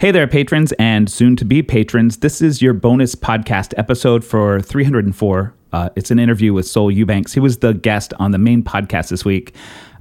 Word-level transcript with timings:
Hey 0.00 0.12
there, 0.12 0.26
patrons 0.26 0.72
and 0.78 1.10
soon 1.10 1.36
to 1.36 1.44
be 1.44 1.62
patrons. 1.62 2.16
This 2.16 2.40
is 2.40 2.62
your 2.62 2.72
bonus 2.72 3.14
podcast 3.14 3.74
episode 3.76 4.24
for 4.24 4.62
304. 4.62 5.54
Uh, 5.74 5.90
it's 5.94 6.10
an 6.10 6.18
interview 6.18 6.54
with 6.54 6.66
Soul 6.66 6.90
Eubanks. 6.90 7.34
He 7.34 7.40
was 7.40 7.58
the 7.58 7.74
guest 7.74 8.14
on 8.18 8.30
the 8.30 8.38
main 8.38 8.62
podcast 8.62 9.10
this 9.10 9.26
week. 9.26 9.54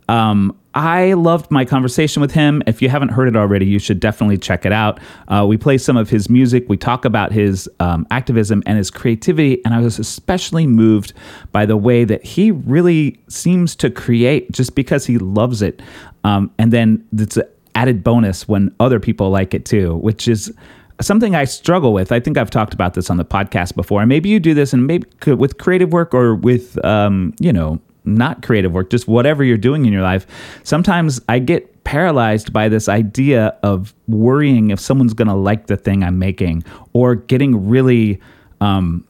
Um, 0.08 0.58
I 0.74 1.14
loved 1.14 1.52
my 1.52 1.66
conversation 1.66 2.22
with 2.22 2.32
him. 2.32 2.64
If 2.66 2.82
you 2.82 2.88
haven't 2.88 3.10
heard 3.10 3.28
it 3.28 3.36
already, 3.36 3.66
you 3.66 3.78
should 3.78 4.00
definitely 4.00 4.38
check 4.38 4.66
it 4.66 4.72
out. 4.72 5.02
Uh, 5.28 5.46
we 5.46 5.58
play 5.58 5.77
some 5.77 5.98
of 5.98 6.09
his 6.09 6.29
music. 6.29 6.70
We 6.70 6.77
talk 6.77 7.04
about 7.04 7.34
his 7.34 7.70
um, 7.81 8.07
activism 8.09 8.63
and 8.66 8.77
his 8.77 8.89
creativity. 8.89 9.61
And 9.66 9.73
I 9.73 9.81
was 9.81 10.00
especially 10.00 10.66
moved 10.66 11.11
by 11.52 11.66
the 11.66 11.75
way 11.75 12.05
that 12.05 12.23
he 12.23 12.52
really 12.52 13.20
seems 13.27 13.75
to 13.75 13.89
create 13.89 14.50
just 14.54 14.75
because 14.75 15.05
he 15.07 15.18
loves 15.18 15.61
it. 15.61 15.81
Um, 16.23 16.52
and 16.57 16.71
then 16.71 17.05
it's 17.11 17.36
an 17.36 17.43
added 17.80 18.04
bonus 18.04 18.46
when 18.46 18.75
other 18.82 19.00
people 19.00 19.30
like 19.30 19.54
it 19.54 19.64
too, 19.64 19.95
which 19.98 20.27
is 20.27 20.54
something 21.00 21.34
I 21.34 21.45
struggle 21.45 21.94
with. 21.94 22.12
I 22.12 22.20
think 22.20 22.38
I've 22.38 22.49
talked 22.49 22.73
about 22.73 22.94
this 22.94 23.09
on 23.09 23.16
the 23.16 23.23
podcast 23.23 23.73
before, 23.73 24.02
and 24.02 24.09
maybe 24.09 24.27
you 24.27 24.38
do 24.38 24.54
this, 24.54 24.73
and 24.73 24.85
maybe 24.85 25.08
with 25.27 25.58
creative 25.58 25.94
work 25.94 26.13
or 26.13 26.35
with 26.35 26.84
um, 26.84 27.34
you 27.40 27.54
know 27.54 27.80
not 28.04 28.44
creative 28.44 28.73
work, 28.73 28.90
just 28.90 29.07
whatever 29.07 29.45
you're 29.45 29.57
doing 29.57 29.85
in 29.85 29.94
your 29.94 30.02
life. 30.02 30.27
Sometimes 30.63 31.21
I 31.30 31.40
get 31.40 31.85
paralyzed 31.85 32.52
by 32.52 32.68
this 32.68 32.90
idea 32.90 33.57
of 33.63 33.93
worrying 34.07 34.71
if 34.71 34.80
someone's 34.80 35.13
going 35.13 35.30
to 35.30 35.34
like 35.34 35.68
the 35.68 35.77
thing 35.77 36.04
I'm 36.04 36.20
making, 36.20 36.66
or 36.91 37.16
getting 37.16 37.70
really 37.70 38.20
um, 38.59 39.05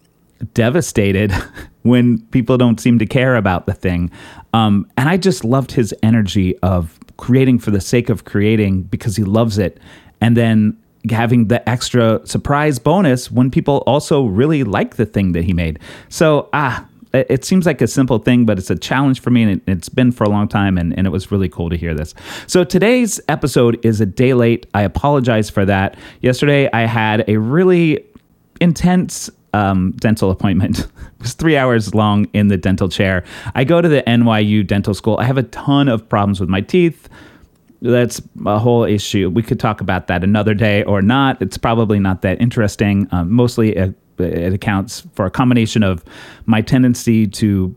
devastated 0.54 1.34
when 1.82 2.20
people 2.28 2.56
don't 2.60 2.80
seem 2.80 3.00
to 3.00 3.08
care 3.08 3.36
about 3.36 3.66
the 3.66 3.74
thing. 3.74 4.12
Um, 4.54 4.88
and 4.96 5.10
I 5.10 5.18
just 5.18 5.44
loved 5.44 5.72
his 5.72 5.92
energy 6.04 6.56
of 6.60 7.00
creating 7.20 7.60
for 7.60 7.70
the 7.70 7.82
sake 7.82 8.10
of 8.10 8.24
creating 8.24 8.84
because 8.84 9.18
he 9.18 9.24
loves 9.24 9.58
it. 9.58 9.78
And 10.22 10.36
then 10.36 10.78
having 11.12 11.48
the 11.48 11.68
extra 11.70 12.26
surprise 12.26 12.80
bonus 12.80 13.30
when 13.30 13.52
people 13.52 13.84
also 13.86 14.26
really 14.26 14.64
like 14.64 14.96
the 14.96 15.06
thing 15.06 15.34
that 15.34 15.44
he 15.44 15.54
made. 15.54 15.80
So, 16.08 16.50
ah, 16.54 16.88
it 17.12 17.44
seems 17.44 17.66
like 17.66 17.82
a 17.82 17.88
simple 17.88 18.20
thing, 18.20 18.46
but 18.46 18.58
it's 18.58 18.70
a 18.70 18.76
challenge 18.76 19.20
for 19.20 19.32
me, 19.32 19.44
and 19.44 19.62
it, 19.68 19.68
has 19.68 19.90
been 19.90 20.12
for 20.12 20.24
a 20.24 20.30
long 20.30 20.48
time, 20.48 20.78
and, 20.78 20.96
and 20.98 21.08
it 21.08 21.10
was 21.10 21.32
really 21.32 21.50
cool 21.50 21.70
to 21.70 21.76
hear 21.76 21.94
this. 21.94 22.14
So 22.46 22.64
today's 22.64 23.20
episode 23.28 23.84
is 23.84 24.00
a 24.00 24.06
day 24.06 24.34
late. 24.34 24.68
I 24.74 24.84
apologize 24.84 25.50
for 25.50 25.66
that. 25.66 25.98
Yesterday, 26.22 26.70
I 26.72 26.82
had 26.86 27.28
a 27.28 27.38
really 27.38 28.06
intense 28.62 29.30
um, 29.54 29.92
dental 29.98 30.32
appointment. 30.32 30.80
it 30.80 30.88
was 31.20 31.34
three 31.34 31.58
hours 31.58 31.94
long 31.94 32.26
in 32.34 32.48
the 32.48 32.58
dental 32.58 32.90
chair. 32.90 33.24
I 33.56 33.64
go 33.64 33.82
to 33.82 33.88
the 33.88 34.04
NYU 34.04 34.66
dental 34.66 34.94
school. 34.94 35.18
I 35.20 35.26
have 35.26 35.38
a 35.38 35.44
ton 35.44 35.88
of 35.88 36.08
problems 36.08 36.40
with 36.40 36.50
my 36.50 36.62
teeth. 36.62 37.10
That's 37.82 38.22
a 38.46 38.60
whole 38.60 38.84
issue. 38.84 39.30
We 39.30 39.42
could 39.42 39.60
talk 39.60 39.80
about 39.80 40.08
that 40.08 40.24
another 40.24 40.54
day 40.54 40.84
or 40.84 41.02
not. 41.02 41.42
It's 41.42 41.58
probably 41.58 42.00
not 42.00 42.22
that 42.24 42.42
interesting. 42.42 43.08
Um, 43.12 43.32
mostly 43.32 43.76
a 43.76 43.94
it 44.20 44.54
accounts 44.54 45.08
for 45.14 45.26
a 45.26 45.32
combination 45.32 45.82
of 45.82 46.04
my 46.46 46.62
tendency 46.62 47.26
to 47.26 47.74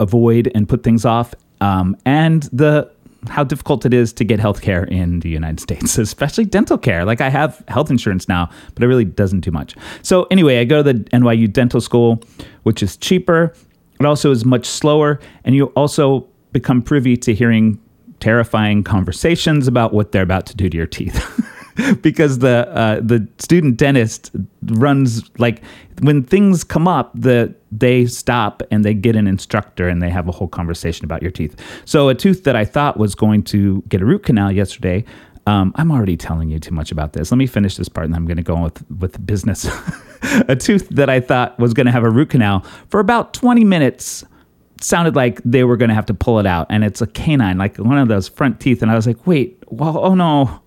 avoid 0.00 0.50
and 0.54 0.66
put 0.66 0.82
things 0.82 1.04
off, 1.04 1.34
um, 1.60 1.96
and 2.06 2.44
the 2.44 2.90
how 3.28 3.44
difficult 3.44 3.84
it 3.86 3.94
is 3.94 4.12
to 4.14 4.24
get 4.24 4.40
health 4.40 4.62
care 4.62 4.84
in 4.84 5.20
the 5.20 5.28
United 5.28 5.60
States, 5.60 5.98
especially 5.98 6.44
dental 6.44 6.78
care. 6.78 7.04
Like 7.04 7.20
I 7.20 7.30
have 7.30 7.62
health 7.68 7.90
insurance 7.90 8.28
now, 8.28 8.50
but 8.74 8.82
it 8.82 8.86
really 8.86 9.04
doesn't 9.04 9.40
do 9.40 9.50
much. 9.50 9.74
So 10.02 10.24
anyway, 10.30 10.60
I 10.60 10.64
go 10.64 10.82
to 10.82 10.92
the 10.92 11.00
NYU 11.10 11.52
dental 11.52 11.80
school, 11.80 12.22
which 12.62 12.82
is 12.82 12.96
cheaper. 12.96 13.54
It 14.00 14.06
also 14.06 14.30
is 14.30 14.44
much 14.44 14.66
slower, 14.66 15.20
and 15.44 15.54
you 15.54 15.66
also 15.76 16.28
become 16.52 16.82
privy 16.82 17.16
to 17.18 17.34
hearing 17.34 17.78
terrifying 18.20 18.82
conversations 18.82 19.68
about 19.68 19.92
what 19.92 20.12
they're 20.12 20.22
about 20.22 20.46
to 20.46 20.56
do 20.56 20.68
to 20.68 20.76
your 20.76 20.86
teeth. 20.86 21.50
because 22.02 22.38
the 22.38 22.68
uh, 22.68 23.00
the 23.00 23.26
student 23.38 23.76
dentist 23.76 24.30
runs 24.62 25.28
like 25.38 25.62
when 26.02 26.22
things 26.22 26.64
come 26.64 26.86
up, 26.86 27.10
the 27.14 27.54
they 27.72 28.06
stop 28.06 28.62
and 28.70 28.84
they 28.84 28.94
get 28.94 29.16
an 29.16 29.26
instructor 29.26 29.88
and 29.88 30.02
they 30.02 30.10
have 30.10 30.28
a 30.28 30.32
whole 30.32 30.48
conversation 30.48 31.04
about 31.04 31.22
your 31.22 31.30
teeth. 31.30 31.56
So 31.84 32.08
a 32.08 32.14
tooth 32.14 32.44
that 32.44 32.56
I 32.56 32.64
thought 32.64 32.98
was 32.98 33.14
going 33.14 33.42
to 33.44 33.82
get 33.88 34.00
a 34.00 34.04
root 34.04 34.24
canal 34.24 34.52
yesterday. 34.52 35.04
Um, 35.46 35.72
I'm 35.76 35.90
already 35.90 36.16
telling 36.16 36.48
you 36.48 36.58
too 36.58 36.74
much 36.74 36.90
about 36.90 37.12
this. 37.12 37.30
Let 37.30 37.36
me 37.36 37.46
finish 37.46 37.76
this 37.76 37.88
part, 37.88 38.06
and 38.06 38.16
I'm 38.16 38.24
going 38.24 38.38
to 38.38 38.42
go 38.42 38.56
on 38.56 38.62
with 38.62 38.90
with 38.90 39.24
business. 39.26 39.68
a 40.48 40.56
tooth 40.56 40.88
that 40.90 41.10
I 41.10 41.20
thought 41.20 41.58
was 41.58 41.74
going 41.74 41.86
to 41.86 41.92
have 41.92 42.04
a 42.04 42.10
root 42.10 42.30
canal 42.30 42.64
for 42.88 43.00
about 43.00 43.34
20 43.34 43.64
minutes 43.64 44.24
sounded 44.80 45.16
like 45.16 45.40
they 45.44 45.64
were 45.64 45.76
going 45.76 45.88
to 45.88 45.94
have 45.94 46.06
to 46.06 46.14
pull 46.14 46.38
it 46.38 46.46
out, 46.46 46.66
and 46.70 46.84
it's 46.84 47.00
a 47.00 47.06
canine, 47.06 47.58
like 47.58 47.76
one 47.76 47.98
of 47.98 48.08
those 48.08 48.28
front 48.28 48.60
teeth. 48.60 48.82
And 48.82 48.90
I 48.90 48.94
was 48.94 49.06
like, 49.06 49.26
wait, 49.26 49.62
well, 49.74 49.98
oh 49.98 50.14
no, 50.14 50.60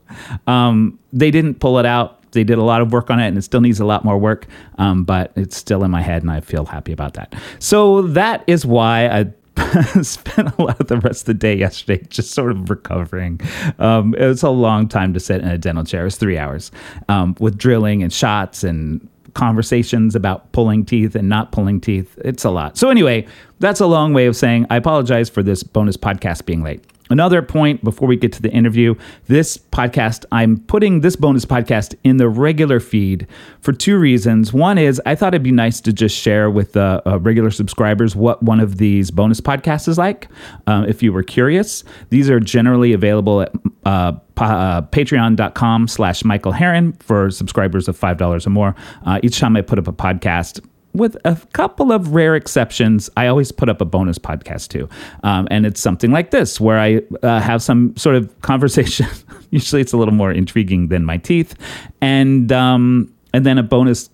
um, 0.47 0.99
they 1.13 1.31
didn't 1.31 1.55
pull 1.55 1.79
it 1.79 1.85
out. 1.85 2.31
They 2.31 2.43
did 2.43 2.57
a 2.57 2.63
lot 2.63 2.81
of 2.81 2.91
work 2.91 3.09
on 3.09 3.19
it, 3.19 3.27
and 3.27 3.37
it 3.37 3.41
still 3.41 3.61
needs 3.61 3.79
a 3.79 3.85
lot 3.85 4.03
more 4.03 4.17
work. 4.17 4.47
Um, 4.77 5.03
but 5.03 5.31
it's 5.35 5.57
still 5.57 5.83
in 5.83 5.91
my 5.91 6.01
head, 6.01 6.21
and 6.21 6.31
I 6.31 6.41
feel 6.41 6.65
happy 6.65 6.91
about 6.91 7.13
that. 7.15 7.33
So 7.59 8.03
that 8.03 8.43
is 8.47 8.65
why 8.65 9.07
I 9.07 9.31
spent 10.01 10.49
a 10.57 10.61
lot 10.61 10.79
of 10.79 10.87
the 10.87 10.97
rest 10.97 11.21
of 11.21 11.25
the 11.27 11.33
day 11.33 11.55
yesterday 11.55 12.03
just 12.09 12.31
sort 12.31 12.51
of 12.51 12.69
recovering. 12.69 13.39
Um, 13.79 14.13
it 14.15 14.25
was 14.25 14.43
a 14.43 14.49
long 14.49 14.87
time 14.87 15.13
to 15.13 15.19
sit 15.19 15.41
in 15.41 15.47
a 15.47 15.57
dental 15.57 15.83
chair. 15.83 16.01
It 16.01 16.05
was 16.05 16.17
three 16.17 16.37
hours 16.37 16.71
um, 17.09 17.35
with 17.39 17.57
drilling 17.57 18.03
and 18.03 18.11
shots 18.11 18.63
and 18.63 19.07
conversations 19.33 20.15
about 20.15 20.51
pulling 20.51 20.83
teeth 20.83 21.15
and 21.15 21.29
not 21.29 21.51
pulling 21.51 21.79
teeth. 21.79 22.17
It's 22.23 22.43
a 22.43 22.49
lot. 22.49 22.77
So, 22.77 22.89
anyway, 22.89 23.25
that's 23.59 23.79
a 23.79 23.85
long 23.85 24.13
way 24.13 24.25
of 24.25 24.35
saying 24.35 24.65
I 24.69 24.77
apologize 24.77 25.29
for 25.29 25.43
this 25.43 25.63
bonus 25.63 25.97
podcast 25.97 26.45
being 26.45 26.63
late. 26.63 26.83
Another 27.09 27.41
point 27.41 27.83
before 27.83 28.07
we 28.07 28.15
get 28.15 28.33
to 28.33 28.41
the 28.41 28.51
interview 28.51 28.95
this 29.27 29.57
podcast, 29.57 30.25
I'm 30.31 30.57
putting 30.57 31.01
this 31.01 31.15
bonus 31.15 31.45
podcast 31.45 31.95
in 32.03 32.17
the 32.17 32.29
regular 32.29 32.79
feed 32.79 33.27
for 33.61 33.73
two 33.73 33.97
reasons. 33.97 34.53
One 34.53 34.77
is 34.77 35.01
I 35.05 35.15
thought 35.15 35.33
it'd 35.33 35.43
be 35.43 35.51
nice 35.51 35.81
to 35.81 35.93
just 35.93 36.15
share 36.15 36.49
with 36.49 36.73
the 36.73 37.01
uh, 37.05 37.19
regular 37.19 37.51
subscribers 37.51 38.15
what 38.15 38.41
one 38.43 38.59
of 38.59 38.77
these 38.77 39.11
bonus 39.11 39.41
podcasts 39.41 39.87
is 39.87 39.97
like. 39.97 40.27
Um, 40.67 40.85
if 40.85 41.01
you 41.01 41.13
were 41.13 41.23
curious, 41.23 41.83
these 42.09 42.29
are 42.29 42.39
generally 42.39 42.93
available 42.93 43.41
at 43.41 43.51
uh, 43.85 44.13
uh, 44.37 44.81
patreon.com 44.81 45.87
slash 45.87 46.23
Michael 46.23 46.53
Harren 46.53 47.01
for 47.01 47.31
subscribers 47.31 47.87
of 47.87 47.99
$5 47.99 48.45
or 48.45 48.49
more. 48.49 48.75
Uh, 49.05 49.19
each 49.23 49.39
time 49.39 49.55
I 49.55 49.61
put 49.61 49.79
up 49.79 49.87
a 49.87 49.93
podcast, 49.93 50.63
with 50.97 51.17
a 51.25 51.35
couple 51.53 51.91
of 51.91 52.13
rare 52.13 52.35
exceptions, 52.35 53.09
I 53.15 53.27
always 53.27 53.51
put 53.51 53.69
up 53.69 53.81
a 53.81 53.85
bonus 53.85 54.17
podcast 54.17 54.69
too. 54.69 54.89
Um, 55.23 55.47
and 55.51 55.65
it's 55.65 55.79
something 55.79 56.11
like 56.11 56.31
this, 56.31 56.59
where 56.59 56.79
I 56.79 57.01
uh, 57.23 57.39
have 57.39 57.61
some 57.61 57.95
sort 57.95 58.15
of 58.15 58.41
conversation. 58.41 59.07
Usually 59.51 59.81
it's 59.81 59.93
a 59.93 59.97
little 59.97 60.13
more 60.13 60.31
intriguing 60.31 60.87
than 60.87 61.05
my 61.05 61.17
teeth. 61.17 61.55
And, 62.01 62.51
um, 62.51 63.13
and 63.33 63.45
then 63.45 63.57
a 63.57 63.63
bonus 63.63 64.09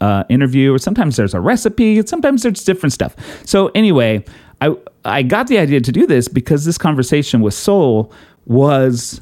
uh, 0.00 0.24
interview, 0.28 0.74
or 0.74 0.78
sometimes 0.78 1.16
there's 1.16 1.34
a 1.34 1.40
recipe, 1.40 2.04
sometimes 2.06 2.42
there's 2.42 2.64
different 2.64 2.92
stuff. 2.92 3.16
So, 3.46 3.68
anyway, 3.74 4.24
I, 4.60 4.74
I 5.04 5.22
got 5.22 5.46
the 5.48 5.58
idea 5.58 5.80
to 5.80 5.92
do 5.92 6.06
this 6.06 6.28
because 6.28 6.64
this 6.64 6.78
conversation 6.78 7.40
with 7.40 7.54
Soul 7.54 8.12
was 8.46 9.20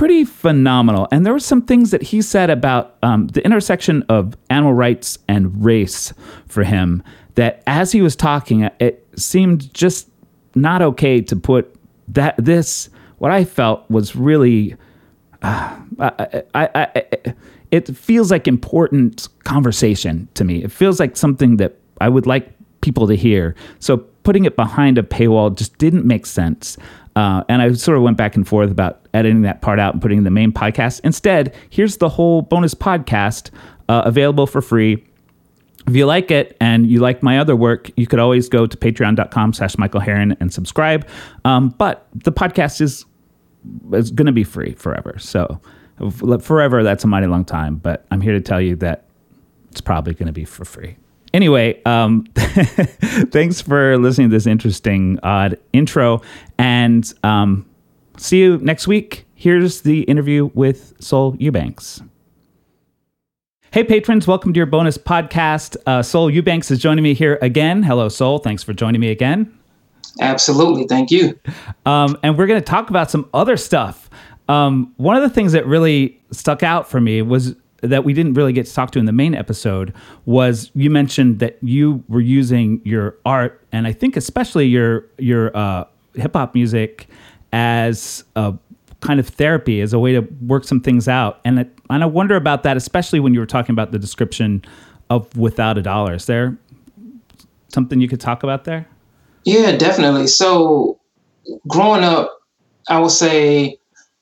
pretty 0.00 0.24
phenomenal. 0.24 1.06
And 1.12 1.26
there 1.26 1.32
were 1.34 1.38
some 1.38 1.60
things 1.60 1.90
that 1.90 2.00
he 2.00 2.22
said 2.22 2.48
about 2.48 2.96
um, 3.02 3.26
the 3.26 3.44
intersection 3.44 4.02
of 4.08 4.34
animal 4.48 4.72
rights 4.72 5.18
and 5.28 5.62
race 5.62 6.14
for 6.46 6.64
him 6.64 7.02
that 7.34 7.62
as 7.66 7.92
he 7.92 8.00
was 8.00 8.16
talking, 8.16 8.62
it 8.80 9.06
seemed 9.16 9.74
just 9.74 10.08
not 10.54 10.80
okay 10.80 11.20
to 11.20 11.36
put 11.36 11.74
that 12.08 12.34
this 12.38 12.88
what 13.18 13.30
I 13.30 13.44
felt 13.44 13.90
was 13.90 14.16
really 14.16 14.74
uh, 15.42 15.78
I, 15.98 16.44
I, 16.54 16.68
I, 16.74 17.34
it 17.70 17.94
feels 17.94 18.30
like 18.30 18.48
important 18.48 19.28
conversation 19.44 20.28
to 20.32 20.44
me. 20.44 20.64
It 20.64 20.72
feels 20.72 20.98
like 20.98 21.14
something 21.14 21.58
that 21.58 21.76
I 22.00 22.08
would 22.08 22.24
like 22.26 22.50
people 22.80 23.06
to 23.06 23.16
hear. 23.16 23.54
So 23.80 23.98
putting 24.22 24.46
it 24.46 24.56
behind 24.56 24.96
a 24.96 25.02
paywall 25.02 25.54
just 25.54 25.76
didn't 25.76 26.06
make 26.06 26.24
sense. 26.24 26.78
Uh, 27.16 27.42
and 27.48 27.60
I 27.60 27.72
sort 27.72 27.96
of 27.96 28.02
went 28.02 28.16
back 28.16 28.36
and 28.36 28.46
forth 28.46 28.70
about 28.70 29.06
editing 29.12 29.42
that 29.42 29.62
part 29.62 29.78
out 29.78 29.94
and 29.94 30.02
putting 30.02 30.18
in 30.18 30.24
the 30.24 30.30
main 30.30 30.52
podcast. 30.52 31.00
Instead, 31.04 31.54
here's 31.68 31.96
the 31.96 32.08
whole 32.08 32.42
bonus 32.42 32.74
podcast 32.74 33.50
uh, 33.88 34.02
available 34.04 34.46
for 34.46 34.62
free. 34.62 35.04
If 35.88 35.96
you 35.96 36.06
like 36.06 36.30
it 36.30 36.56
and 36.60 36.86
you 36.88 37.00
like 37.00 37.22
my 37.22 37.38
other 37.38 37.56
work, 37.56 37.90
you 37.96 38.06
could 38.06 38.20
always 38.20 38.48
go 38.48 38.66
to 38.66 38.76
patreon.com 38.76 39.52
slash 39.54 39.76
Michael 39.76 40.00
Harren 40.00 40.36
and 40.40 40.52
subscribe. 40.52 41.08
Um, 41.44 41.70
but 41.70 42.06
the 42.14 42.32
podcast 42.32 42.80
is, 42.80 43.04
is 43.92 44.10
going 44.10 44.26
to 44.26 44.32
be 44.32 44.44
free 44.44 44.74
forever. 44.74 45.16
So 45.18 45.60
forever, 46.40 46.82
that's 46.82 47.02
a 47.02 47.06
mighty 47.06 47.26
long 47.26 47.44
time. 47.44 47.76
But 47.76 48.06
I'm 48.10 48.20
here 48.20 48.34
to 48.34 48.40
tell 48.40 48.60
you 48.60 48.76
that 48.76 49.06
it's 49.70 49.80
probably 49.80 50.14
going 50.14 50.26
to 50.28 50.32
be 50.32 50.44
for 50.44 50.64
free 50.64 50.96
anyway, 51.32 51.80
um, 51.84 52.26
thanks 52.36 53.60
for 53.60 53.98
listening 53.98 54.30
to 54.30 54.36
this 54.36 54.46
interesting, 54.46 55.18
odd 55.22 55.58
intro. 55.72 56.22
And 56.58 57.12
um, 57.22 57.66
see 58.16 58.38
you 58.38 58.58
next 58.58 58.86
week. 58.86 59.26
Here's 59.34 59.82
the 59.82 60.02
interview 60.02 60.50
with 60.54 60.94
Soul 61.00 61.36
Eubanks. 61.38 62.02
Hey, 63.72 63.84
patrons, 63.84 64.26
welcome 64.26 64.52
to 64.52 64.58
your 64.58 64.66
bonus 64.66 64.98
podcast. 64.98 65.76
Uh, 65.86 66.02
Soul 66.02 66.28
Eubanks 66.28 66.70
is 66.70 66.80
joining 66.80 67.04
me 67.04 67.14
here 67.14 67.38
again. 67.40 67.84
Hello, 67.84 68.08
Soul. 68.08 68.38
Thanks 68.38 68.62
for 68.62 68.72
joining 68.72 69.00
me 69.00 69.10
again. 69.10 69.56
Absolutely. 70.20 70.84
Thank 70.88 71.10
you. 71.10 71.38
Um, 71.86 72.18
and 72.22 72.36
we're 72.36 72.48
going 72.48 72.60
to 72.60 72.66
talk 72.66 72.90
about 72.90 73.10
some 73.10 73.28
other 73.32 73.56
stuff. 73.56 74.10
Um, 74.48 74.92
one 74.96 75.14
of 75.14 75.22
the 75.22 75.30
things 75.30 75.52
that 75.52 75.64
really 75.66 76.20
stuck 76.32 76.64
out 76.64 76.90
for 76.90 77.00
me 77.00 77.22
was 77.22 77.54
that 77.82 78.04
we 78.04 78.12
didn't 78.12 78.34
really 78.34 78.52
get 78.52 78.66
to 78.66 78.74
talk 78.74 78.90
to 78.92 78.98
in 78.98 79.06
the 79.06 79.12
main 79.12 79.34
episode 79.34 79.94
was 80.26 80.70
you 80.74 80.90
mentioned 80.90 81.38
that 81.38 81.58
you 81.62 82.02
were 82.08 82.20
using 82.20 82.80
your 82.84 83.16
art 83.24 83.64
and 83.72 83.86
I 83.86 83.92
think 83.92 84.16
especially 84.16 84.66
your 84.66 85.06
your 85.18 85.56
uh, 85.56 85.84
hip 86.14 86.34
hop 86.34 86.54
music 86.54 87.08
as 87.52 88.24
a 88.36 88.54
kind 89.00 89.18
of 89.18 89.28
therapy 89.28 89.80
as 89.80 89.92
a 89.92 89.98
way 89.98 90.12
to 90.12 90.20
work 90.42 90.64
some 90.64 90.80
things 90.80 91.08
out. 91.08 91.40
And 91.44 91.58
and 91.58 92.02
I 92.02 92.06
wonder 92.06 92.36
about 92.36 92.62
that 92.64 92.76
especially 92.76 93.20
when 93.20 93.34
you 93.34 93.40
were 93.40 93.46
talking 93.46 93.72
about 93.72 93.92
the 93.92 93.98
description 93.98 94.62
of 95.08 95.36
without 95.36 95.78
a 95.78 95.82
dollar. 95.82 96.14
Is 96.14 96.26
there 96.26 96.56
something 97.68 98.00
you 98.00 98.08
could 98.08 98.20
talk 98.20 98.42
about 98.42 98.64
there? 98.64 98.86
Yeah 99.44 99.76
definitely. 99.76 100.26
So 100.26 101.00
growing 101.66 102.04
up 102.04 102.40
I 102.88 102.98
would 102.98 103.10
say 103.10 103.78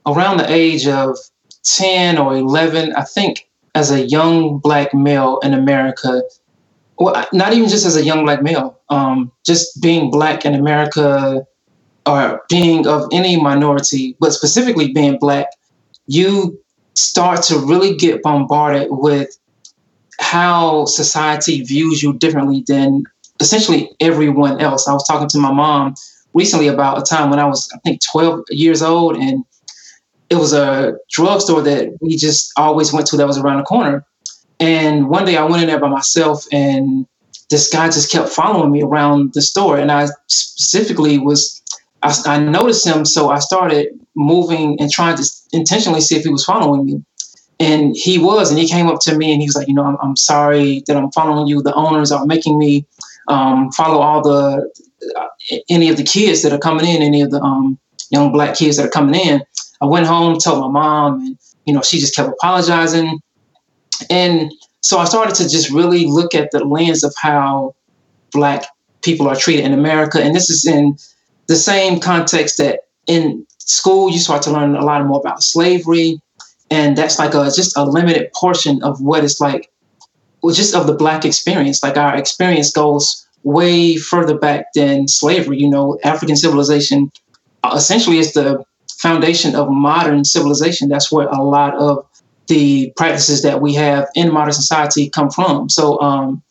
around 0.07 0.39
the 0.39 0.51
age 0.51 0.87
of 0.87 1.17
10 1.65 2.19
or 2.19 2.37
11 2.37 2.95
I 2.95 3.03
think 3.03 3.48
as 3.75 3.91
a 3.91 4.07
young 4.07 4.59
black 4.59 4.95
male 4.95 5.39
in 5.41 5.55
America, 5.55 6.23
well, 6.99 7.27
not 7.33 7.53
even 7.53 7.69
just 7.69 7.87
as 7.87 7.97
a 7.97 8.05
young 8.05 8.25
black 8.25 8.43
male, 8.43 8.79
um, 8.89 9.31
just 9.45 9.81
being 9.81 10.11
black 10.11 10.45
in 10.45 10.55
America 10.55 11.47
or 12.07 12.43
being 12.49 12.87
of 12.87 13.09
any 13.13 13.41
minority, 13.41 14.17
but 14.19 14.33
specifically 14.33 14.93
being 14.93 15.19
black, 15.19 15.47
you 16.07 16.59
start 16.95 17.43
to 17.43 17.59
really 17.59 17.97
get 17.97 18.23
bombarded 18.23 18.89
with 18.91 19.39
how 20.21 20.85
society 20.87 21.63
views 21.63 22.03
you 22.03 22.13
differently 22.15 22.65
than 22.67 23.05
essentially 23.41 23.91
everyone 24.01 24.61
else. 24.61 24.89
I 24.89 24.93
was 24.93 25.07
talking 25.07 25.29
to 25.29 25.39
my 25.39 25.53
mom 25.53 25.95
recently 26.35 26.67
about 26.67 26.99
a 26.99 27.03
time 27.03 27.31
when 27.31 27.39
I 27.39 27.45
was, 27.45 27.71
I 27.75 27.79
think, 27.79 28.01
12 28.11 28.45
years 28.51 28.83
old, 28.83 29.17
and 29.17 29.45
it 30.31 30.37
was 30.37 30.53
a 30.53 30.95
drugstore 31.11 31.63
that 31.63 31.97
we 32.01 32.17
just 32.17 32.53
always 32.57 32.93
went 32.93 33.07
to 33.09 33.17
that 33.17 33.27
was 33.27 33.39
around 33.39 33.59
the 33.59 33.65
corner. 33.65 34.05
And 34.61 35.09
one 35.09 35.25
day 35.25 35.37
I 35.37 35.45
went 35.45 35.63
in 35.63 35.69
there 35.69 35.81
by 35.81 35.89
myself 35.89 36.45
and 36.53 37.07
this 37.51 37.71
guy 37.71 37.87
just 37.87 38.11
kept 38.11 38.29
following 38.29 38.71
me 38.71 38.83
around 38.83 39.33
the 39.35 39.41
store. 39.41 39.79
And 39.79 39.91
I 39.91 40.09
specifically 40.27 41.19
was, 41.19 41.63
I, 42.03 42.15
I 42.27 42.39
noticed 42.39 42.87
him. 42.87 43.05
So 43.05 43.31
I 43.31 43.39
started 43.39 43.89
moving 44.15 44.79
and 44.81 44.91
trying 44.91 45.17
to 45.17 45.25
intentionally 45.53 46.01
see 46.01 46.17
if 46.17 46.25
he 46.25 46.29
was 46.29 46.45
following 46.45 46.85
me. 46.85 47.03
And 47.61 47.97
he 47.97 48.19
was, 48.19 48.51
and 48.51 48.59
he 48.59 48.69
came 48.69 48.87
up 48.87 49.01
to 49.03 49.17
me 49.17 49.33
and 49.33 49.41
he 49.41 49.49
was 49.49 49.57
like, 49.57 49.67
you 49.67 49.75
know, 49.75 49.85
I'm, 49.85 49.97
I'm 50.03 50.17
sorry 50.17 50.83
that 50.87 50.97
I'm 50.97 51.11
following 51.13 51.47
you. 51.49 51.63
The 51.63 51.75
owners 51.75 52.13
are 52.13 52.27
making 52.27 52.59
me 52.59 52.87
um, 53.29 53.73
follow 53.73 54.01
all 54.01 54.23
the, 54.23 54.71
uh, 55.17 55.27
any 55.69 55.89
of 55.89 55.97
the 55.97 56.05
kids 56.05 56.43
that 56.43 56.53
are 56.53 56.59
coming 56.59 56.87
in, 56.87 57.03
any 57.03 57.23
of 57.23 57.31
the 57.31 57.41
um, 57.41 57.79
young 58.11 58.31
black 58.33 58.57
kids 58.57 58.77
that 58.77 58.87
are 58.87 58.91
coming 58.91 59.15
in. 59.21 59.43
I 59.81 59.87
went 59.87 60.07
home, 60.07 60.39
told 60.39 60.61
my 60.61 60.69
mom, 60.69 61.21
and 61.21 61.39
you 61.65 61.73
know, 61.73 61.83
she 61.83 61.99
just 61.99 62.15
kept 62.15 62.29
apologizing. 62.29 63.21
And 64.11 64.53
so 64.81 64.99
I 64.99 65.05
started 65.05 65.35
to 65.37 65.49
just 65.49 65.71
really 65.71 66.07
look 66.07 66.35
at 66.35 66.51
the 66.51 66.65
lens 66.65 67.05
of 67.05 67.15
how 67.17 67.75
black 68.33 68.67
people 69.03 69.29
are 69.29 69.37
treated 69.37 69.65
in 69.65 69.73
America. 69.73 70.21
And 70.23 70.35
this 70.35 70.51
is 70.51 70.67
in 70.67 70.97
the 71.47 71.57
same 71.57 72.01
context 72.01 72.59
that 72.59 72.81
in 73.07 73.47
school 73.59 74.11
you 74.11 74.19
start 74.19 74.43
to 74.43 74.51
learn 74.51 74.75
a 74.75 74.85
lot 74.85 75.05
more 75.07 75.21
about 75.21 75.43
slavery. 75.43 76.21
And 76.71 76.97
that's 76.97 77.19
like 77.19 77.35
a 77.35 77.45
just 77.47 77.77
a 77.77 77.85
limited 77.85 78.33
portion 78.33 78.83
of 78.83 79.01
what 79.01 79.25
it's 79.25 79.41
like, 79.41 79.71
well, 80.43 80.55
just 80.55 80.75
of 80.75 80.87
the 80.87 80.95
black 80.95 81.25
experience. 81.25 81.83
Like 81.83 81.97
our 81.97 82.17
experience 82.17 82.71
goes 82.71 83.27
way 83.43 83.97
further 83.97 84.37
back 84.37 84.67
than 84.75 85.09
slavery. 85.09 85.59
You 85.59 85.71
know, 85.71 85.99
African 86.05 86.37
civilization 86.37 87.11
uh, 87.63 87.75
essentially 87.77 88.19
is 88.19 88.35
the 88.35 88.63
foundation 88.99 89.55
of 89.55 89.71
modern 89.71 90.25
civilization. 90.25 90.89
That's 90.89 91.11
where 91.11 91.29
a 91.29 91.43
lot 91.43 91.75
of 91.77 92.05
the 92.49 92.93
practices 92.97 93.43
that 93.43 93.61
we 93.61 93.75
have 93.75 94.09
in 94.15 94.33
modern 94.33 94.53
society 94.53 95.09
come 95.09 95.31
from. 95.31 95.69
So, 95.69 96.01
um, 96.01 96.43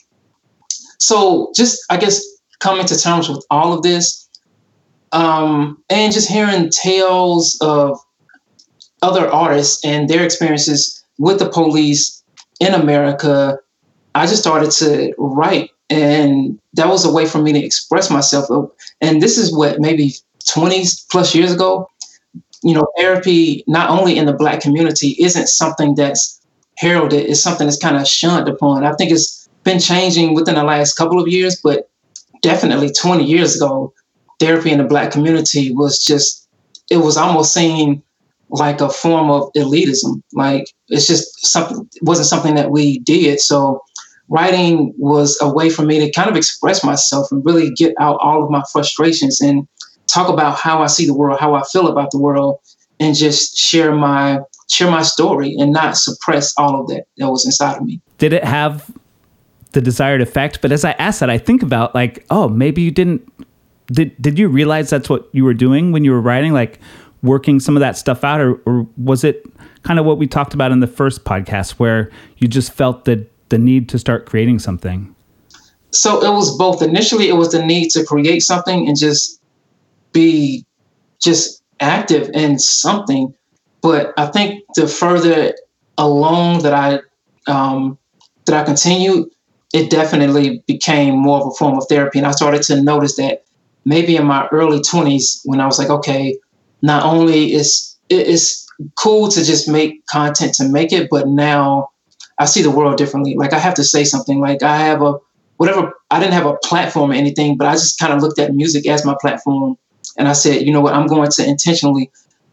so 1.00 1.52
just 1.56 1.80
I 1.90 1.98
guess 1.98 2.24
coming 2.60 2.86
to 2.86 2.98
terms 2.98 3.30
with 3.30 3.46
all 3.50 3.74
of 3.74 3.84
this, 3.84 4.30
um, 5.12 5.84
and 5.90 6.14
just 6.14 6.30
hearing 6.30 6.70
tales 6.70 7.58
of 7.62 8.00
other 9.02 9.30
artists 9.30 9.84
and 9.86 10.10
their 10.10 10.24
experiences 10.24 11.04
with 11.20 11.40
the 11.40 11.50
police 11.50 12.24
in 12.60 12.74
America, 12.74 13.60
I 14.16 14.26
just 14.26 14.42
started 14.42 14.72
to 14.72 15.14
write, 15.18 15.72
and 15.90 16.60
that 16.74 16.88
was 16.88 17.06
a 17.06 17.12
way 17.12 17.26
for 17.26 17.40
me 17.40 17.54
to 17.54 17.64
express 17.64 18.10
myself. 18.10 18.72
And 19.02 19.22
this 19.22 19.38
is 19.38 19.56
what 19.56 19.80
maybe 19.80 20.14
20 20.50 20.86
plus 21.12 21.36
years 21.36 21.54
ago 21.54 21.90
you 22.63 22.74
know, 22.74 22.88
therapy, 22.98 23.63
not 23.68 23.89
only 23.89 24.18
in 24.18 24.25
the 24.25 24.33
Black 24.33 24.62
community, 24.62 25.15
isn't 25.19 25.48
something 25.48 25.95
that's 25.95 26.42
heralded, 26.77 27.30
it's 27.30 27.42
something 27.42 27.68
that's 27.68 27.80
kind 27.80 27.98
of 27.98 28.07
shunned 28.07 28.48
upon. 28.48 28.86
I 28.86 28.94
think 28.94 29.12
it's 29.12 29.48
been 29.63 29.80
changing 29.80 30.33
within 30.33 30.56
the 30.56 30.63
last 30.63 30.94
couple 30.94 31.19
of 31.19 31.27
years, 31.27 31.59
but 31.62 31.89
definitely 32.42 32.92
20 32.92 33.24
years 33.24 33.56
ago, 33.56 33.94
therapy 34.39 34.71
in 34.71 34.77
the 34.77 34.83
Black 34.83 35.12
community 35.12 35.74
was 35.74 36.04
just, 36.04 36.48
it 36.89 36.98
was 36.98 37.18
almost 37.18 37.54
seen 37.54 38.01
like 38.50 38.81
a 38.81 38.89
form 38.89 39.30
of 39.30 39.51
elitism. 39.56 40.21
Like 40.33 40.68
it's 40.88 41.07
just 41.07 41.45
something, 41.45 41.89
wasn't 42.01 42.27
something 42.27 42.56
that 42.56 42.71
we 42.71 43.00
did. 43.00 43.39
So 43.39 43.81
writing 44.30 44.94
was 44.98 45.38
a 45.42 45.51
way 45.51 45.69
for 45.69 45.83
me 45.83 46.00
to 46.00 46.12
kind 46.12 46.30
of 46.30 46.36
express 46.36 46.83
myself 46.83 47.31
and 47.31 47.45
really 47.45 47.71
get 47.71 47.94
out 48.00 48.19
all 48.21 48.44
of 48.44 48.50
my 48.50 48.63
frustrations 48.71 49.42
and 49.42 49.68
talk 50.07 50.30
about 50.30 50.57
how 50.57 50.81
I 50.81 50.88
see 50.88 51.06
the 51.06 51.13
world, 51.13 51.39
how 51.39 51.54
I 51.54 51.63
feel 51.71 51.88
about 51.88 52.12
the 52.12 52.18
world, 52.18 52.59
and 53.00 53.15
just 53.15 53.57
share 53.57 53.94
my 53.94 54.39
share 54.69 54.92
my 54.92 55.01
story 55.01 55.56
and 55.57 55.71
not 55.71 55.98
suppress 55.98 56.54
all 56.57 56.81
of 56.81 56.88
that 56.88 57.06
that 57.18 57.30
was 57.30 57.45
inside 57.45 57.77
of 57.77 57.83
me. 57.83 58.01
Did 58.18 58.33
it 58.33 58.44
have 58.44 58.92
the 59.71 59.81
desired 59.81 60.21
effect? 60.21 60.62
But 60.62 60.71
as 60.71 60.83
I 60.83 60.92
ask 60.92 61.19
that, 61.19 61.30
I 61.30 61.38
think 61.38 61.63
about 61.63 61.95
like, 61.95 62.25
oh, 62.30 62.50
maybe 62.50 62.81
you 62.81 62.92
didn't. 62.92 63.31
Did 63.88 64.21
did 64.21 64.38
you 64.38 64.50
realize 64.50 64.89
that's 64.89 65.09
what 65.09 65.30
you 65.31 65.45
were 65.45 65.54
doing 65.54 65.92
when 65.92 66.04
you 66.04 66.12
were 66.12 66.21
writing, 66.21 66.51
like 66.54 66.80
working 67.24 67.59
some 67.59 67.75
of 67.75 67.80
that 67.80 67.98
stuff 67.98 68.24
out, 68.24 68.42
or, 68.42 68.56
or 68.65 68.88
was 68.98 69.24
it 69.24 69.45
kind 69.83 70.00
of 70.00 70.06
what 70.06 70.18
we 70.18 70.27
talked 70.27 70.54
about 70.54 70.71
in 70.71 70.81
the 70.81 70.88
first 70.88 71.24
podcast, 71.24 71.71
where 71.71 72.12
you 72.38 72.48
just 72.48 72.74
felt 72.74 73.06
the 73.06 73.25
the 73.50 73.57
need 73.57 73.88
to 73.89 74.00
start 74.00 74.25
creating 74.25 74.59
something? 74.59 75.15
So 75.92 76.21
it 76.21 76.33
was 76.33 76.56
both. 76.57 76.81
Initially, 76.81 77.30
it 77.30 77.36
was 77.36 77.51
the 77.51 77.65
need 77.65 77.89
to 77.92 78.04
create 78.04 78.42
something 78.44 78.88
and 78.88 78.98
just 78.98 79.37
be 80.12 80.65
just 81.21 81.63
active 81.80 82.30
in 82.33 82.59
something. 82.59 83.33
But 83.81 84.13
I 84.18 84.27
think 84.27 84.63
the 84.75 84.88
further 84.88 85.54
along 85.98 86.63
that 86.63 86.74
I 86.74 87.00
um, 87.51 87.98
that 88.45 88.56
I 88.56 88.64
continued, 88.64 89.30
it 89.73 89.90
definitely 89.90 90.64
became 90.68 91.18
more 91.18 91.42
of 91.42 91.47
a 91.47 91.52
form 91.52 91.78
of 91.78 91.85
therapy. 91.87 92.19
And 92.19 92.28
I 92.28 92.31
started 92.31 92.64
to 92.64 92.81
notice 92.81 93.16
that 93.18 93.44
maybe 93.85 94.16
in 94.16 94.26
my 94.26 94.47
early 94.52 94.80
20s, 94.80 95.42
when 95.45 95.61
I 95.61 95.66
was 95.66 95.80
like, 95.80 95.90
okay, 95.90 96.37
not 96.81 97.04
only 97.04 97.54
is 97.54 97.95
it's 98.09 98.66
cool 98.95 99.28
to 99.30 99.44
just 99.44 99.68
make 99.68 100.06
content 100.07 100.54
to 100.56 100.69
make 100.69 100.94
it, 100.94 101.09
but 101.09 101.28
now 101.28 101.90
I 102.40 102.45
see 102.45 102.61
the 102.61 102.71
world 102.71 102.97
differently. 102.97 103.35
Like 103.35 103.54
I 103.54 103.59
have 103.59 103.73
to 103.76 103.83
say 103.83 104.04
something. 104.04 104.40
Like 104.40 104.64
I 104.64 104.78
have 104.78 105.02
a 105.02 105.16
whatever. 105.57 105.94
I 106.11 106.19
didn't 106.19 106.33
have 106.33 106.45
a 106.45 106.57
platform 106.64 107.11
or 107.11 107.16
anything, 107.16 107.57
but 107.57 107.68
I 107.68 107.73
just 107.73 107.99
kind 107.99 108.14
of 108.14 108.21
looked 108.21 108.40
at 108.40 108.54
music 108.54 108.87
as 108.87 109.06
my 109.06 109.16
platform 109.19 109.78
and 110.18 110.28
I 110.28 110.33
said, 110.33 110.64
you 110.64 110.74
know 110.74 110.81
what, 110.81 110.94
I'm 110.94 111.07
going 111.07 111.30
to 111.30 111.47
intentionally 111.47 112.12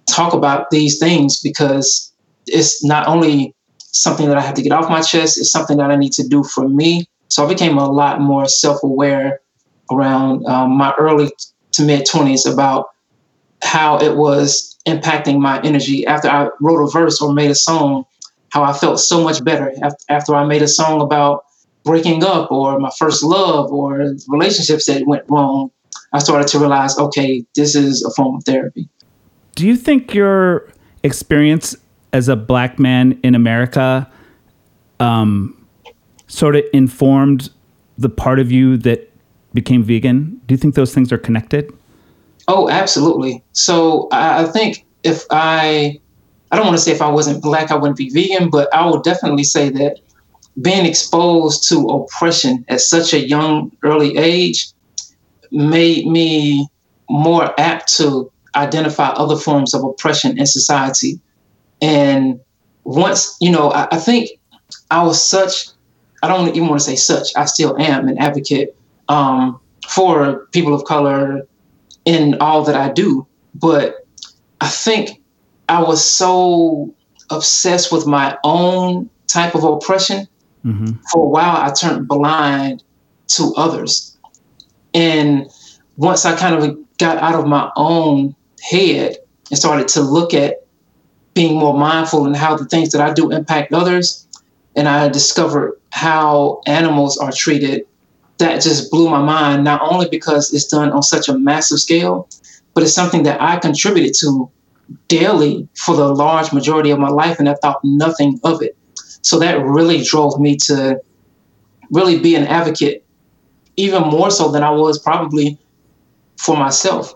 talk 0.08 0.34
about 0.34 0.70
these 0.70 0.98
things 0.98 1.40
because 1.40 2.12
it's 2.46 2.84
not 2.84 3.06
only 3.06 3.54
something 3.78 4.28
that 4.28 4.36
I 4.36 4.40
have 4.40 4.54
to 4.54 4.62
get 4.62 4.72
off 4.72 4.90
my 4.90 5.00
chest, 5.00 5.38
it's 5.38 5.50
something 5.50 5.78
that 5.78 5.90
I 5.90 5.96
need 5.96 6.12
to 6.14 6.26
do 6.26 6.44
for 6.44 6.68
me. 6.68 7.08
So 7.28 7.44
I 7.44 7.48
became 7.48 7.78
a 7.78 7.90
lot 7.90 8.20
more 8.20 8.46
self 8.46 8.82
aware 8.82 9.40
around 9.90 10.46
um, 10.46 10.76
my 10.76 10.92
early 10.98 11.30
to 11.72 11.82
mid 11.82 12.06
20s 12.06 12.50
about 12.50 12.90
how 13.62 13.98
it 13.98 14.16
was 14.16 14.76
impacting 14.86 15.40
my 15.40 15.60
energy. 15.62 16.06
After 16.06 16.28
I 16.28 16.48
wrote 16.60 16.84
a 16.84 16.90
verse 16.90 17.20
or 17.20 17.32
made 17.32 17.50
a 17.50 17.54
song, 17.54 18.04
how 18.50 18.62
I 18.62 18.72
felt 18.72 19.00
so 19.00 19.22
much 19.22 19.42
better 19.42 19.72
after 20.08 20.34
I 20.34 20.44
made 20.44 20.62
a 20.62 20.68
song 20.68 21.00
about 21.00 21.44
breaking 21.82 22.22
up 22.22 22.52
or 22.52 22.78
my 22.78 22.90
first 22.98 23.22
love 23.24 23.72
or 23.72 24.14
relationships 24.28 24.86
that 24.86 25.06
went 25.06 25.24
wrong 25.28 25.70
I 26.14 26.20
started 26.20 26.46
to 26.48 26.60
realize, 26.60 26.96
okay, 26.96 27.44
this 27.56 27.74
is 27.74 28.04
a 28.04 28.10
form 28.10 28.36
of 28.36 28.44
therapy. 28.44 28.88
Do 29.56 29.66
you 29.66 29.76
think 29.76 30.14
your 30.14 30.72
experience 31.02 31.76
as 32.12 32.28
a 32.28 32.36
black 32.36 32.78
man 32.78 33.18
in 33.24 33.34
America 33.34 34.08
um, 35.00 35.66
sort 36.28 36.54
of 36.54 36.64
informed 36.72 37.50
the 37.98 38.08
part 38.08 38.38
of 38.38 38.52
you 38.52 38.76
that 38.78 39.10
became 39.54 39.82
vegan? 39.82 40.40
Do 40.46 40.54
you 40.54 40.56
think 40.56 40.76
those 40.76 40.94
things 40.94 41.12
are 41.12 41.18
connected? 41.18 41.72
Oh, 42.46 42.68
absolutely. 42.68 43.42
So 43.52 44.08
I 44.12 44.44
think 44.44 44.86
if 45.02 45.24
I, 45.30 45.98
I 46.52 46.56
don't 46.56 46.66
want 46.66 46.78
to 46.78 46.82
say 46.82 46.92
if 46.92 47.02
I 47.02 47.10
wasn't 47.10 47.42
black, 47.42 47.72
I 47.72 47.74
wouldn't 47.74 47.98
be 47.98 48.10
vegan, 48.10 48.50
but 48.50 48.72
I 48.72 48.86
will 48.86 49.00
definitely 49.00 49.44
say 49.44 49.68
that 49.70 49.98
being 50.62 50.86
exposed 50.86 51.68
to 51.70 51.88
oppression 51.88 52.64
at 52.68 52.80
such 52.80 53.12
a 53.12 53.18
young, 53.18 53.72
early 53.82 54.16
age 54.16 54.73
made 55.54 56.06
me 56.06 56.68
more 57.08 57.58
apt 57.58 57.94
to 57.96 58.30
identify 58.56 59.08
other 59.08 59.36
forms 59.36 59.74
of 59.74 59.84
oppression 59.84 60.38
in 60.38 60.46
society. 60.46 61.20
And 61.80 62.40
once, 62.84 63.36
you 63.40 63.50
know, 63.50 63.70
I, 63.70 63.88
I 63.92 63.98
think 63.98 64.30
I 64.90 65.02
was 65.02 65.22
such, 65.24 65.68
I 66.22 66.28
don't 66.28 66.48
even 66.48 66.68
want 66.68 66.80
to 66.80 66.84
say 66.84 66.96
such, 66.96 67.28
I 67.36 67.44
still 67.46 67.78
am 67.80 68.08
an 68.08 68.18
advocate 68.18 68.76
um, 69.08 69.60
for 69.88 70.46
people 70.52 70.74
of 70.74 70.84
color 70.84 71.46
in 72.04 72.36
all 72.40 72.64
that 72.64 72.74
I 72.74 72.90
do. 72.92 73.26
But 73.54 74.06
I 74.60 74.68
think 74.68 75.22
I 75.68 75.82
was 75.82 76.04
so 76.04 76.94
obsessed 77.30 77.92
with 77.92 78.06
my 78.06 78.36
own 78.44 79.10
type 79.26 79.54
of 79.54 79.64
oppression. 79.64 80.26
Mm-hmm. 80.64 80.92
For 81.12 81.24
a 81.24 81.28
while, 81.28 81.56
I 81.56 81.72
turned 81.72 82.08
blind 82.08 82.82
to 83.28 83.52
others. 83.56 84.13
And 84.94 85.50
once 85.96 86.24
I 86.24 86.36
kind 86.36 86.54
of 86.54 86.78
got 86.98 87.18
out 87.18 87.34
of 87.34 87.46
my 87.46 87.70
own 87.76 88.34
head 88.62 89.16
and 89.50 89.58
started 89.58 89.88
to 89.88 90.00
look 90.00 90.32
at 90.32 90.64
being 91.34 91.58
more 91.58 91.76
mindful 91.76 92.26
and 92.26 92.36
how 92.36 92.56
the 92.56 92.64
things 92.64 92.92
that 92.92 93.00
I 93.00 93.12
do 93.12 93.30
impact 93.32 93.72
others, 93.72 94.26
and 94.76 94.88
I 94.88 95.08
discovered 95.08 95.80
how 95.90 96.62
animals 96.66 97.18
are 97.18 97.32
treated, 97.32 97.86
that 98.38 98.62
just 98.62 98.90
blew 98.90 99.08
my 99.08 99.20
mind, 99.20 99.64
not 99.64 99.80
only 99.82 100.08
because 100.08 100.52
it's 100.52 100.66
done 100.66 100.90
on 100.90 101.02
such 101.02 101.28
a 101.28 101.38
massive 101.38 101.78
scale, 101.78 102.28
but 102.72 102.82
it's 102.82 102.92
something 102.92 103.22
that 103.24 103.40
I 103.40 103.56
contributed 103.58 104.14
to 104.20 104.50
daily 105.08 105.68
for 105.74 105.94
the 105.96 106.08
large 106.08 106.52
majority 106.52 106.90
of 106.90 106.98
my 106.98 107.08
life, 107.08 107.38
and 107.38 107.48
I 107.48 107.54
thought 107.54 107.80
nothing 107.84 108.40
of 108.44 108.62
it. 108.62 108.76
So 109.22 109.38
that 109.38 109.64
really 109.64 110.02
drove 110.02 110.38
me 110.40 110.56
to 110.64 111.00
really 111.90 112.18
be 112.18 112.34
an 112.34 112.46
advocate, 112.46 113.03
even 113.76 114.02
more 114.02 114.30
so 114.30 114.50
than 114.50 114.62
I 114.62 114.70
was 114.70 114.98
probably 114.98 115.58
for 116.38 116.56
myself, 116.56 117.14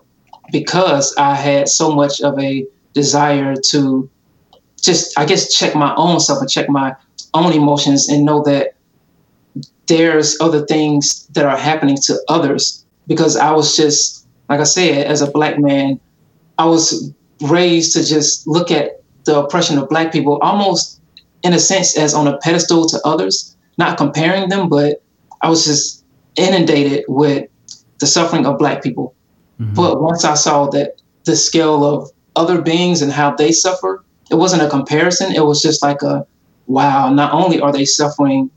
because 0.51 1.15
I 1.17 1.35
had 1.35 1.69
so 1.69 1.91
much 1.91 2.21
of 2.21 2.37
a 2.39 2.65
desire 2.93 3.55
to 3.69 4.09
just, 4.81 5.17
I 5.17 5.25
guess, 5.25 5.53
check 5.57 5.75
my 5.75 5.93
own 5.95 6.19
self 6.19 6.41
and 6.41 6.49
check 6.49 6.69
my 6.69 6.95
own 7.33 7.53
emotions 7.53 8.09
and 8.09 8.25
know 8.25 8.41
that 8.43 8.75
there's 9.87 10.39
other 10.39 10.65
things 10.65 11.27
that 11.27 11.45
are 11.45 11.57
happening 11.57 11.97
to 12.03 12.17
others. 12.27 12.85
Because 13.07 13.35
I 13.35 13.51
was 13.51 13.75
just, 13.75 14.27
like 14.47 14.59
I 14.59 14.63
said, 14.63 15.07
as 15.07 15.21
a 15.21 15.31
black 15.31 15.59
man, 15.59 15.99
I 16.57 16.65
was 16.65 17.11
raised 17.41 17.93
to 17.93 18.05
just 18.05 18.47
look 18.47 18.71
at 18.71 19.01
the 19.25 19.39
oppression 19.39 19.77
of 19.77 19.89
black 19.89 20.11
people 20.11 20.37
almost 20.41 21.01
in 21.43 21.53
a 21.53 21.59
sense 21.59 21.97
as 21.97 22.13
on 22.13 22.27
a 22.27 22.37
pedestal 22.37 22.85
to 22.87 22.99
others, 23.05 23.55
not 23.77 23.97
comparing 23.97 24.49
them, 24.49 24.69
but 24.69 25.01
I 25.41 25.49
was 25.49 25.65
just 25.65 25.98
inundated 26.35 27.05
with 27.07 27.49
the 27.99 28.07
suffering 28.07 28.45
of 28.45 28.57
black 28.57 28.81
people. 28.81 29.13
Mm-hmm. 29.59 29.73
But 29.73 30.01
once 30.01 30.23
I 30.23 30.35
saw 30.35 30.69
that 30.69 31.01
the 31.25 31.35
scale 31.35 31.83
of 31.83 32.09
other 32.35 32.61
beings 32.61 33.01
and 33.01 33.11
how 33.11 33.35
they 33.35 33.51
suffer, 33.51 34.03
it 34.31 34.35
wasn't 34.35 34.61
a 34.61 34.69
comparison. 34.69 35.33
It 35.33 35.45
was 35.45 35.61
just 35.61 35.81
like 35.83 36.01
a 36.01 36.25
wow, 36.67 37.11
not 37.11 37.33
only 37.33 37.59
are 37.59 37.71
they 37.71 37.83
suffering, 37.83 38.49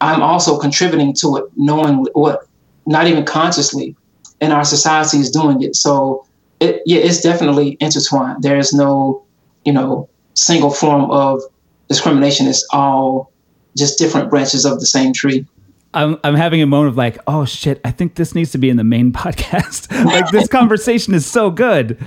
I'm 0.00 0.22
also 0.22 0.58
contributing 0.58 1.14
to 1.20 1.36
it, 1.36 1.44
knowing 1.56 2.06
what 2.14 2.46
not 2.86 3.06
even 3.06 3.24
consciously 3.24 3.94
in 4.40 4.50
our 4.50 4.64
society 4.64 5.18
is 5.18 5.30
doing 5.30 5.62
it. 5.62 5.76
So 5.76 6.26
it, 6.60 6.82
yeah, 6.86 6.98
it's 7.00 7.20
definitely 7.20 7.76
intertwined. 7.80 8.42
There 8.42 8.58
is 8.58 8.72
no, 8.72 9.24
you 9.64 9.72
know, 9.72 10.08
single 10.34 10.70
form 10.70 11.10
of 11.10 11.40
discrimination. 11.88 12.46
It's 12.46 12.66
all 12.72 13.30
just 13.76 13.98
different 13.98 14.30
branches 14.30 14.64
of 14.64 14.80
the 14.80 14.86
same 14.86 15.12
tree. 15.12 15.46
I'm 15.94 16.18
I'm 16.24 16.34
having 16.34 16.60
a 16.60 16.66
moment 16.66 16.90
of 16.90 16.96
like, 16.96 17.18
oh 17.26 17.44
shit, 17.44 17.80
I 17.84 17.90
think 17.90 18.16
this 18.16 18.34
needs 18.34 18.52
to 18.52 18.58
be 18.58 18.68
in 18.68 18.76
the 18.76 18.84
main 18.84 19.12
podcast. 19.22 19.90
like 20.04 20.30
this 20.30 20.48
conversation 20.48 21.14
is 21.14 21.24
so 21.24 21.50
good. 21.50 21.98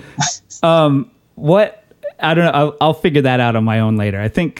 Um, 0.61 1.11
what 1.35 1.83
I 2.19 2.33
don't 2.33 2.45
know. 2.45 2.51
I'll, 2.51 2.77
I'll, 2.81 2.93
figure 2.93 3.21
that 3.21 3.39
out 3.39 3.55
on 3.55 3.63
my 3.63 3.79
own 3.79 3.95
later. 3.95 4.19
I 4.19 4.27
think, 4.27 4.59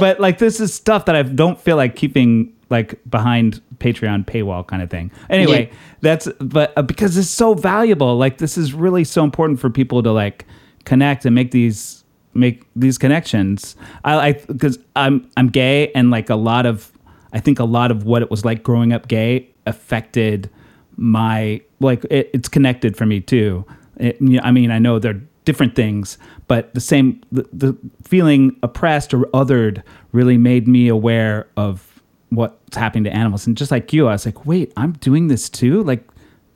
but 0.00 0.20
like 0.20 0.38
this 0.38 0.58
is 0.58 0.72
stuff 0.72 1.04
that 1.04 1.14
I 1.14 1.22
don't 1.22 1.60
feel 1.60 1.76
like 1.76 1.96
keeping 1.96 2.52
like 2.70 2.98
behind 3.08 3.60
Patreon 3.78 4.24
paywall 4.24 4.66
kind 4.66 4.82
of 4.82 4.90
thing. 4.90 5.10
Anyway, 5.28 5.66
yeah. 5.66 5.78
that's 6.00 6.28
but 6.40 6.72
uh, 6.76 6.82
because 6.82 7.16
it's 7.16 7.28
so 7.28 7.54
valuable. 7.54 8.16
Like 8.16 8.38
this 8.38 8.56
is 8.56 8.72
really 8.72 9.04
so 9.04 9.22
important 9.22 9.60
for 9.60 9.70
people 9.70 10.02
to 10.02 10.12
like 10.12 10.46
connect 10.84 11.24
and 11.24 11.34
make 11.34 11.50
these 11.50 12.04
make 12.34 12.64
these 12.74 12.98
connections. 12.98 13.76
I 14.04 14.32
because 14.32 14.78
I'm 14.96 15.28
I'm 15.36 15.48
gay 15.48 15.92
and 15.92 16.10
like 16.10 16.30
a 16.30 16.36
lot 16.36 16.66
of 16.66 16.90
I 17.32 17.40
think 17.40 17.58
a 17.58 17.64
lot 17.64 17.90
of 17.90 18.04
what 18.04 18.22
it 18.22 18.30
was 18.30 18.44
like 18.44 18.62
growing 18.62 18.92
up 18.92 19.08
gay 19.08 19.48
affected 19.66 20.50
my 20.96 21.60
like 21.80 22.04
it, 22.10 22.30
it's 22.32 22.48
connected 22.48 22.96
for 22.96 23.06
me 23.06 23.20
too. 23.20 23.64
It, 23.98 24.18
I 24.42 24.50
mean, 24.50 24.70
I 24.70 24.78
know 24.78 24.98
they're 24.98 25.20
different 25.44 25.74
things, 25.74 26.18
but 26.46 26.74
the 26.74 26.80
same 26.80 27.20
the, 27.32 27.48
the 27.52 27.76
feeling 28.02 28.56
oppressed 28.62 29.14
or 29.14 29.20
othered 29.34 29.82
really 30.12 30.36
made 30.36 30.68
me 30.68 30.88
aware 30.88 31.48
of 31.56 32.02
what's 32.30 32.76
happening 32.76 33.04
to 33.04 33.14
animals. 33.14 33.46
And 33.46 33.56
just 33.56 33.70
like 33.70 33.92
you, 33.92 34.08
I 34.08 34.12
was 34.12 34.26
like, 34.26 34.44
wait, 34.44 34.72
I'm 34.76 34.92
doing 34.92 35.28
this 35.28 35.48
too? 35.48 35.82
Like, 35.82 36.06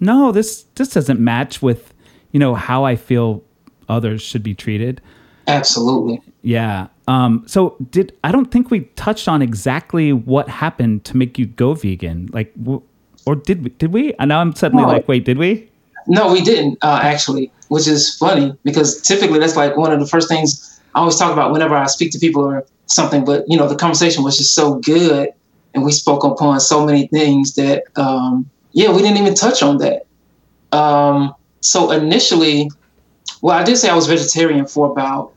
no, 0.00 0.32
this 0.32 0.64
this 0.74 0.88
doesn't 0.88 1.20
match 1.20 1.62
with, 1.62 1.94
you 2.32 2.40
know, 2.40 2.54
how 2.54 2.84
I 2.84 2.96
feel 2.96 3.42
others 3.88 4.22
should 4.22 4.42
be 4.42 4.54
treated. 4.54 5.00
Absolutely. 5.46 6.20
Yeah. 6.42 6.88
Um, 7.08 7.44
so 7.46 7.76
did 7.90 8.16
I 8.22 8.32
don't 8.32 8.50
think 8.50 8.70
we 8.70 8.80
touched 8.96 9.28
on 9.28 9.42
exactly 9.42 10.12
what 10.12 10.48
happened 10.48 11.04
to 11.06 11.16
make 11.16 11.38
you 11.38 11.46
go 11.46 11.74
vegan. 11.74 12.30
Like, 12.32 12.52
or 13.26 13.34
did 13.34 13.64
we? 13.64 13.70
Did 13.70 13.92
we? 13.92 14.14
And 14.14 14.28
now 14.28 14.40
I'm 14.40 14.54
suddenly 14.54 14.84
no. 14.84 14.88
like, 14.88 15.08
wait, 15.08 15.24
did 15.24 15.38
we? 15.38 15.68
No, 16.06 16.32
we 16.32 16.42
didn't 16.42 16.78
uh, 16.82 17.00
actually, 17.02 17.50
which 17.68 17.86
is 17.86 18.14
funny 18.16 18.56
because 18.64 19.00
typically 19.02 19.38
that's 19.38 19.56
like 19.56 19.76
one 19.76 19.92
of 19.92 20.00
the 20.00 20.06
first 20.06 20.28
things 20.28 20.80
I 20.94 21.00
always 21.00 21.16
talk 21.16 21.32
about 21.32 21.52
whenever 21.52 21.74
I 21.74 21.86
speak 21.86 22.12
to 22.12 22.18
people 22.18 22.42
or 22.42 22.66
something. 22.86 23.24
But 23.24 23.44
you 23.48 23.56
know, 23.56 23.68
the 23.68 23.76
conversation 23.76 24.22
was 24.22 24.36
just 24.38 24.54
so 24.54 24.76
good 24.80 25.32
and 25.74 25.84
we 25.84 25.92
spoke 25.92 26.24
upon 26.24 26.60
so 26.60 26.84
many 26.84 27.06
things 27.08 27.54
that 27.54 27.84
um, 27.96 28.48
yeah 28.72 28.90
we 28.90 29.02
didn't 29.02 29.18
even 29.18 29.34
touch 29.34 29.62
on 29.62 29.78
that 29.78 30.06
um, 30.72 31.34
so 31.60 31.90
initially 31.90 32.70
well 33.40 33.58
i 33.58 33.62
did 33.62 33.76
say 33.76 33.88
i 33.88 33.94
was 33.94 34.06
vegetarian 34.06 34.66
for 34.66 34.90
about 34.90 35.32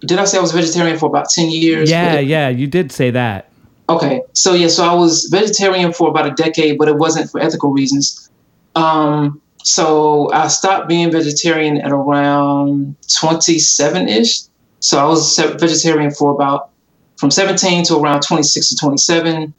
did 0.00 0.18
i 0.18 0.24
say 0.24 0.38
i 0.38 0.40
was 0.40 0.52
vegetarian 0.52 0.98
for 0.98 1.06
about 1.06 1.28
10 1.28 1.50
years 1.50 1.90
yeah 1.90 2.18
yeah 2.18 2.48
you 2.48 2.66
did 2.66 2.92
say 2.92 3.10
that 3.10 3.50
okay 3.88 4.22
so 4.32 4.54
yeah 4.54 4.68
so 4.68 4.84
i 4.84 4.92
was 4.92 5.28
vegetarian 5.30 5.92
for 5.92 6.08
about 6.08 6.26
a 6.26 6.32
decade 6.32 6.78
but 6.78 6.88
it 6.88 6.96
wasn't 6.96 7.30
for 7.30 7.40
ethical 7.40 7.70
reasons 7.72 8.30
um, 8.74 9.40
so 9.62 10.30
i 10.32 10.48
stopped 10.48 10.88
being 10.88 11.10
vegetarian 11.10 11.78
at 11.78 11.92
around 11.92 12.94
27ish 13.08 14.48
so 14.80 14.98
i 14.98 15.04
was 15.04 15.38
vegetarian 15.38 16.10
for 16.10 16.32
about 16.32 16.70
from 17.16 17.30
17 17.30 17.84
to 17.84 17.96
around 17.96 18.22
26 18.22 18.68
to 18.70 18.76
27. 18.76 19.54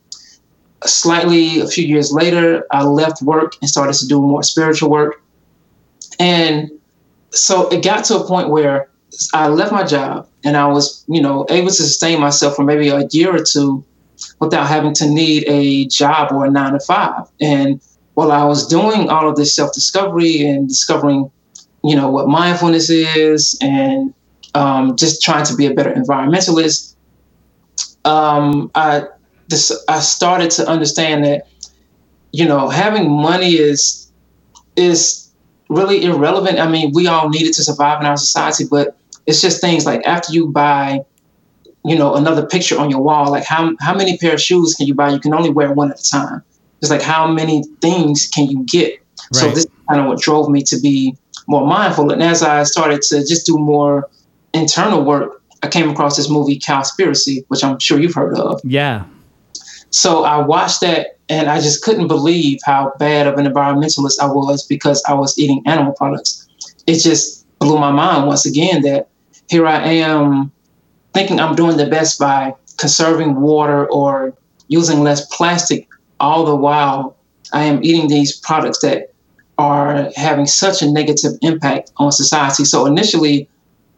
Slightly 0.86 1.60
a 1.60 1.68
few 1.68 1.86
years 1.86 2.12
later, 2.12 2.66
I 2.72 2.84
left 2.84 3.22
work 3.22 3.54
and 3.62 3.70
started 3.70 3.94
to 3.96 4.08
do 4.08 4.22
more 4.22 4.44
spiritual 4.44 4.90
work. 4.90 5.24
And 6.20 6.72
so 7.32 7.68
it 7.70 7.84
got 7.84 8.06
to 8.06 8.18
a 8.18 8.28
point 8.28 8.50
where 8.50 8.90
I 9.34 9.48
left 9.48 9.72
my 9.72 9.84
job 9.84 10.28
and 10.44 10.56
I 10.56 10.68
was, 10.68 11.04
you 11.08 11.22
know, 11.22 11.46
able 11.50 11.68
to 11.68 11.74
sustain 11.74 12.20
myself 12.20 12.56
for 12.56 12.64
maybe 12.64 12.90
a 12.90 13.08
year 13.12 13.36
or 13.36 13.44
two 13.44 13.84
without 14.40 14.68
having 14.68 14.94
to 14.96 15.10
need 15.10 15.44
a 15.48 15.86
job 15.88 16.32
or 16.32 16.46
a 16.46 16.52
nine 16.52 16.74
to 16.74 16.80
five. 16.80 17.28
And 17.42 17.82
while 18.14 18.32
I 18.32 18.44
was 18.46 18.68
doing 18.68 19.10
all 19.10 19.30
of 19.30 19.36
this 19.36 19.56
self 19.56 19.74
discovery 19.74 20.42
and 20.42 20.68
discovering, 20.68 21.32
you 21.84 21.96
know, 21.96 22.10
what 22.10 22.28
mindfulness 22.28 22.90
is 22.90 23.58
and 23.62 24.14
um, 24.54 24.96
just 24.96 25.22
trying 25.22 25.46
to 25.46 25.56
be 25.56 25.66
a 25.66 25.74
better 25.74 25.94
environmentalist, 25.94 26.96
um, 28.06 28.72
I 28.74 29.04
this 29.50 29.72
I 29.88 30.00
started 30.00 30.52
to 30.52 30.68
understand 30.68 31.26
that 31.26 31.48
you 32.32 32.46
know 32.46 32.70
having 32.70 33.10
money 33.10 33.54
is 33.54 34.12
is 34.76 35.32
really 35.70 36.04
irrelevant. 36.04 36.60
I 36.60 36.70
mean, 36.70 36.92
we 36.94 37.08
all 37.08 37.30
need 37.30 37.46
it 37.48 37.54
to 37.56 37.64
survive 37.64 38.00
in 38.02 38.08
our 38.08 38.18
society, 38.18 38.66
but 38.70 38.98
it's 39.28 39.42
just 39.42 39.62
things 39.62 39.86
like 39.86 40.06
after 40.08 40.34
you 40.34 40.48
buy, 40.48 41.02
you 41.86 41.98
know, 41.98 42.16
another 42.16 42.46
picture 42.46 42.80
on 42.80 42.90
your 42.90 43.02
wall, 43.02 43.30
like 43.30 43.44
how 43.44 43.76
how 43.80 43.94
many 43.94 44.18
pair 44.18 44.34
of 44.34 44.42
shoes 44.42 44.74
can 44.74 44.88
you 44.88 44.96
buy? 44.96 45.10
You 45.10 45.20
can 45.20 45.34
only 45.34 45.50
wear 45.50 45.72
one 45.74 45.92
at 45.92 46.00
a 46.00 46.10
time. 46.10 46.42
It's 46.82 46.90
like 46.90 47.02
how 47.02 47.28
many 47.32 47.64
things 47.82 48.28
can 48.28 48.48
you 48.48 48.64
get? 48.64 49.00
Right. 49.34 49.42
So 49.42 49.50
this 49.50 49.66
is 49.66 49.72
kind 49.90 50.02
of 50.02 50.08
what 50.08 50.20
drove 50.20 50.50
me 50.50 50.64
to 50.64 50.80
be 50.80 51.16
more 51.48 51.66
mindful. 51.68 52.12
And 52.12 52.24
as 52.24 52.42
I 52.42 52.64
started 52.64 53.02
to 53.04 53.20
just 53.26 53.46
do 53.46 53.58
more 53.58 54.10
internal 54.54 55.04
work, 55.04 55.42
I 55.64 55.68
came 55.68 55.90
across 55.90 56.16
this 56.18 56.30
movie 56.30 56.60
Cowspiracy, 56.60 57.44
which 57.48 57.64
I'm 57.64 57.80
sure 57.80 58.00
you've 58.00 58.14
heard 58.14 58.38
of. 58.38 58.62
Yeah. 58.64 59.06
So 59.90 60.24
I 60.24 60.38
watched 60.38 60.82
that 60.82 61.18
and 61.30 61.50
I 61.50 61.60
just 61.60 61.84
couldn't 61.84 62.08
believe 62.08 62.60
how 62.64 62.94
bad 63.00 63.28
of 63.28 63.38
an 63.38 63.46
environmentalist 63.46 64.20
I 64.22 64.28
was 64.28 64.66
because 64.66 65.04
I 65.08 65.14
was 65.14 65.38
eating 65.38 65.64
animal 65.66 65.94
products. 65.94 66.48
It 66.86 67.00
just 67.00 67.46
blew 67.60 67.80
my 67.80 67.92
mind 67.92 68.28
once 68.28 68.46
again 68.46 68.82
that 68.84 69.10
here 69.50 69.66
I 69.66 69.82
am 69.84 70.52
thinking 71.14 71.40
I'm 71.40 71.56
doing 71.56 71.78
the 71.78 71.88
best 71.88 72.20
by 72.20 72.54
conserving 72.78 73.40
water 73.42 73.88
or 73.90 74.34
using 74.68 75.02
less 75.02 75.26
plastic, 75.36 75.88
all 76.20 76.46
the 76.46 76.56
while 76.56 77.18
I 77.54 77.64
am 77.64 77.84
eating 77.84 78.08
these 78.08 78.38
products 78.38 78.80
that 78.80 79.14
are 79.58 80.12
having 80.16 80.46
such 80.46 80.82
a 80.82 80.92
negative 80.92 81.32
impact 81.42 81.92
on 81.98 82.12
society. 82.12 82.66
So 82.66 82.86
initially, 82.86 83.50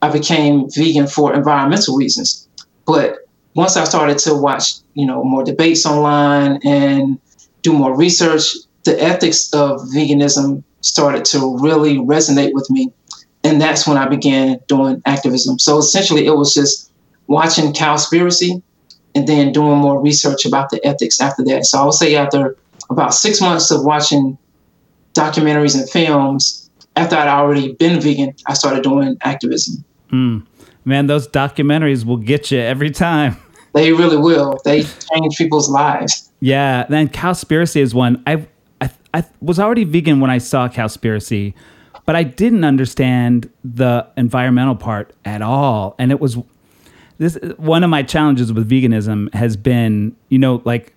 I 0.01 0.09
became 0.09 0.69
vegan 0.69 1.07
for 1.07 1.33
environmental 1.33 1.97
reasons, 1.97 2.47
but 2.85 3.17
once 3.55 3.75
I 3.75 3.83
started 3.83 4.17
to 4.19 4.35
watch, 4.35 4.75
you 4.93 5.05
know, 5.05 5.23
more 5.23 5.43
debates 5.43 5.85
online 5.85 6.59
and 6.63 7.19
do 7.61 7.73
more 7.73 7.97
research, 7.97 8.53
the 8.85 9.01
ethics 9.01 9.53
of 9.53 9.81
veganism 9.93 10.63
started 10.81 11.25
to 11.25 11.57
really 11.57 11.97
resonate 11.97 12.53
with 12.53 12.69
me. 12.69 12.93
And 13.49 13.59
that's 13.59 13.87
when 13.87 13.97
I 13.97 14.07
began 14.07 14.59
doing 14.67 15.01
activism. 15.07 15.57
So 15.57 15.79
essentially, 15.79 16.27
it 16.27 16.35
was 16.35 16.53
just 16.53 16.91
watching 17.25 17.73
Cowspiracy 17.73 18.61
and 19.15 19.27
then 19.27 19.51
doing 19.51 19.79
more 19.79 19.99
research 19.99 20.45
about 20.45 20.69
the 20.69 20.85
ethics 20.85 21.19
after 21.19 21.43
that. 21.45 21.65
So 21.65 21.79
I 21.79 21.85
would 21.85 21.95
say 21.95 22.15
after 22.15 22.55
about 22.91 23.15
six 23.15 23.41
months 23.41 23.71
of 23.71 23.83
watching 23.83 24.37
documentaries 25.15 25.75
and 25.75 25.89
films, 25.89 26.69
after 26.95 27.15
I'd 27.15 27.27
already 27.27 27.73
been 27.73 27.99
vegan, 27.99 28.35
I 28.45 28.53
started 28.53 28.83
doing 28.83 29.17
activism. 29.21 29.83
Mm. 30.11 30.45
Man, 30.85 31.07
those 31.07 31.27
documentaries 31.27 32.05
will 32.05 32.17
get 32.17 32.51
you 32.51 32.59
every 32.59 32.91
time. 32.91 33.37
They 33.71 33.93
really 33.93 34.17
will. 34.17 34.59
They 34.65 34.81
change 34.81 35.37
people's 35.37 35.69
lives. 35.69 36.31
Yeah. 36.39 36.87
Then 36.89 37.07
Cowspiracy 37.07 37.79
is 37.79 37.93
one. 37.93 38.23
I, 38.25 38.47
I, 38.81 38.89
I 39.13 39.23
was 39.41 39.59
already 39.59 39.83
vegan 39.83 40.19
when 40.19 40.31
I 40.31 40.39
saw 40.39 40.67
Cowspiracy, 40.67 41.53
but 42.09 42.15
I 42.15 42.23
didn't 42.23 42.63
understand 42.63 43.51
the 43.63 44.07
environmental 44.17 44.73
part 44.73 45.13
at 45.25 45.43
all. 45.43 45.93
And 45.99 46.09
it 46.09 46.19
was 46.19 46.39
this 47.19 47.37
one 47.57 47.83
of 47.83 47.91
my 47.91 48.01
challenges 48.01 48.51
with 48.51 48.67
veganism 48.67 49.31
has 49.35 49.55
been, 49.55 50.15
you 50.29 50.39
know, 50.39 50.63
like 50.65 50.95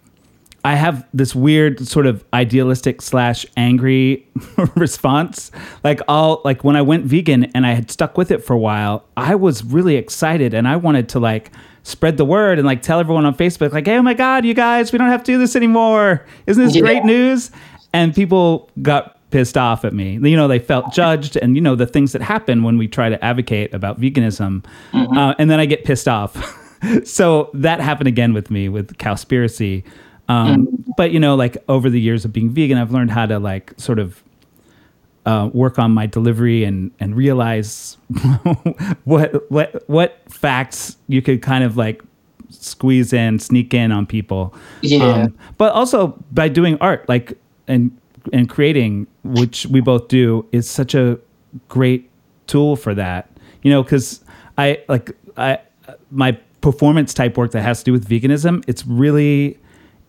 I 0.64 0.74
have 0.74 1.06
this 1.12 1.34
weird 1.34 1.86
sort 1.86 2.06
of 2.06 2.24
idealistic 2.32 3.02
slash 3.02 3.44
angry 3.58 4.26
response. 4.74 5.50
Like 5.84 6.00
all 6.08 6.40
like 6.46 6.64
when 6.64 6.76
I 6.76 6.80
went 6.80 7.04
vegan 7.04 7.44
and 7.54 7.66
I 7.66 7.72
had 7.72 7.90
stuck 7.90 8.16
with 8.16 8.30
it 8.30 8.42
for 8.42 8.54
a 8.54 8.58
while, 8.58 9.04
I 9.14 9.34
was 9.34 9.62
really 9.62 9.96
excited 9.96 10.54
and 10.54 10.66
I 10.66 10.76
wanted 10.76 11.10
to 11.10 11.20
like 11.20 11.52
spread 11.82 12.16
the 12.16 12.24
word 12.24 12.58
and 12.58 12.66
like 12.66 12.80
tell 12.80 12.98
everyone 12.98 13.26
on 13.26 13.34
Facebook, 13.34 13.72
like, 13.72 13.84
hey, 13.84 13.98
oh 13.98 14.02
my 14.02 14.14
God, 14.14 14.46
you 14.46 14.54
guys, 14.54 14.92
we 14.92 14.98
don't 14.98 15.08
have 15.08 15.24
to 15.24 15.32
do 15.32 15.38
this 15.38 15.56
anymore. 15.56 16.24
Isn't 16.46 16.64
this 16.64 16.74
yeah. 16.74 16.80
great 16.80 17.04
news? 17.04 17.50
And 17.92 18.14
people 18.14 18.70
got 18.80 19.18
pissed 19.32 19.58
off 19.58 19.84
at 19.84 19.92
me. 19.92 20.12
You 20.22 20.36
know, 20.36 20.46
they 20.46 20.58
felt 20.58 20.92
judged 20.92 21.36
and, 21.36 21.56
you 21.56 21.60
know, 21.60 21.74
the 21.74 21.86
things 21.86 22.12
that 22.12 22.22
happen 22.22 22.62
when 22.62 22.78
we 22.78 22.86
try 22.86 23.08
to 23.08 23.22
advocate 23.24 23.74
about 23.74 24.00
veganism. 24.00 24.64
Mm-hmm. 24.92 25.16
Uh, 25.16 25.34
and 25.38 25.50
then 25.50 25.58
I 25.58 25.66
get 25.66 25.84
pissed 25.84 26.06
off. 26.06 26.36
so 27.04 27.50
that 27.54 27.80
happened 27.80 28.08
again 28.08 28.32
with 28.32 28.50
me 28.50 28.68
with 28.68 28.96
Cowspiracy. 28.98 29.84
Um, 30.28 30.66
mm-hmm. 30.66 30.90
But, 30.96 31.10
you 31.10 31.18
know, 31.18 31.34
like 31.34 31.56
over 31.68 31.90
the 31.90 32.00
years 32.00 32.24
of 32.24 32.32
being 32.32 32.50
vegan, 32.50 32.78
I've 32.78 32.92
learned 32.92 33.10
how 33.10 33.26
to 33.26 33.38
like 33.38 33.72
sort 33.78 33.98
of 33.98 34.22
uh, 35.24 35.50
work 35.52 35.78
on 35.78 35.92
my 35.92 36.04
delivery 36.06 36.64
and 36.64 36.90
and 36.98 37.14
realize 37.14 37.96
what 39.04 39.50
what 39.52 39.88
what 39.88 40.20
facts 40.28 40.96
you 41.06 41.22
could 41.22 41.42
kind 41.42 41.62
of 41.62 41.76
like 41.76 42.02
squeeze 42.50 43.12
in, 43.12 43.38
sneak 43.38 43.72
in 43.72 43.92
on 43.92 44.06
people. 44.06 44.54
Yeah. 44.80 45.04
Um, 45.04 45.38
but 45.58 45.72
also 45.72 46.18
by 46.32 46.48
doing 46.48 46.76
art, 46.80 47.08
like 47.08 47.38
and 47.68 47.96
and 48.32 48.48
creating, 48.48 49.06
which 49.24 49.66
we 49.66 49.80
both 49.80 50.08
do, 50.08 50.46
is 50.52 50.68
such 50.68 50.94
a 50.94 51.18
great 51.68 52.10
tool 52.46 52.76
for 52.76 52.94
that. 52.94 53.30
You 53.62 53.70
know, 53.70 53.82
because 53.82 54.24
I 54.58 54.82
like 54.88 55.10
I 55.36 55.58
my 56.10 56.38
performance 56.60 57.12
type 57.12 57.36
work 57.36 57.52
that 57.52 57.62
has 57.62 57.80
to 57.80 57.84
do 57.84 57.92
with 57.92 58.08
veganism. 58.08 58.64
It's 58.66 58.86
really 58.86 59.58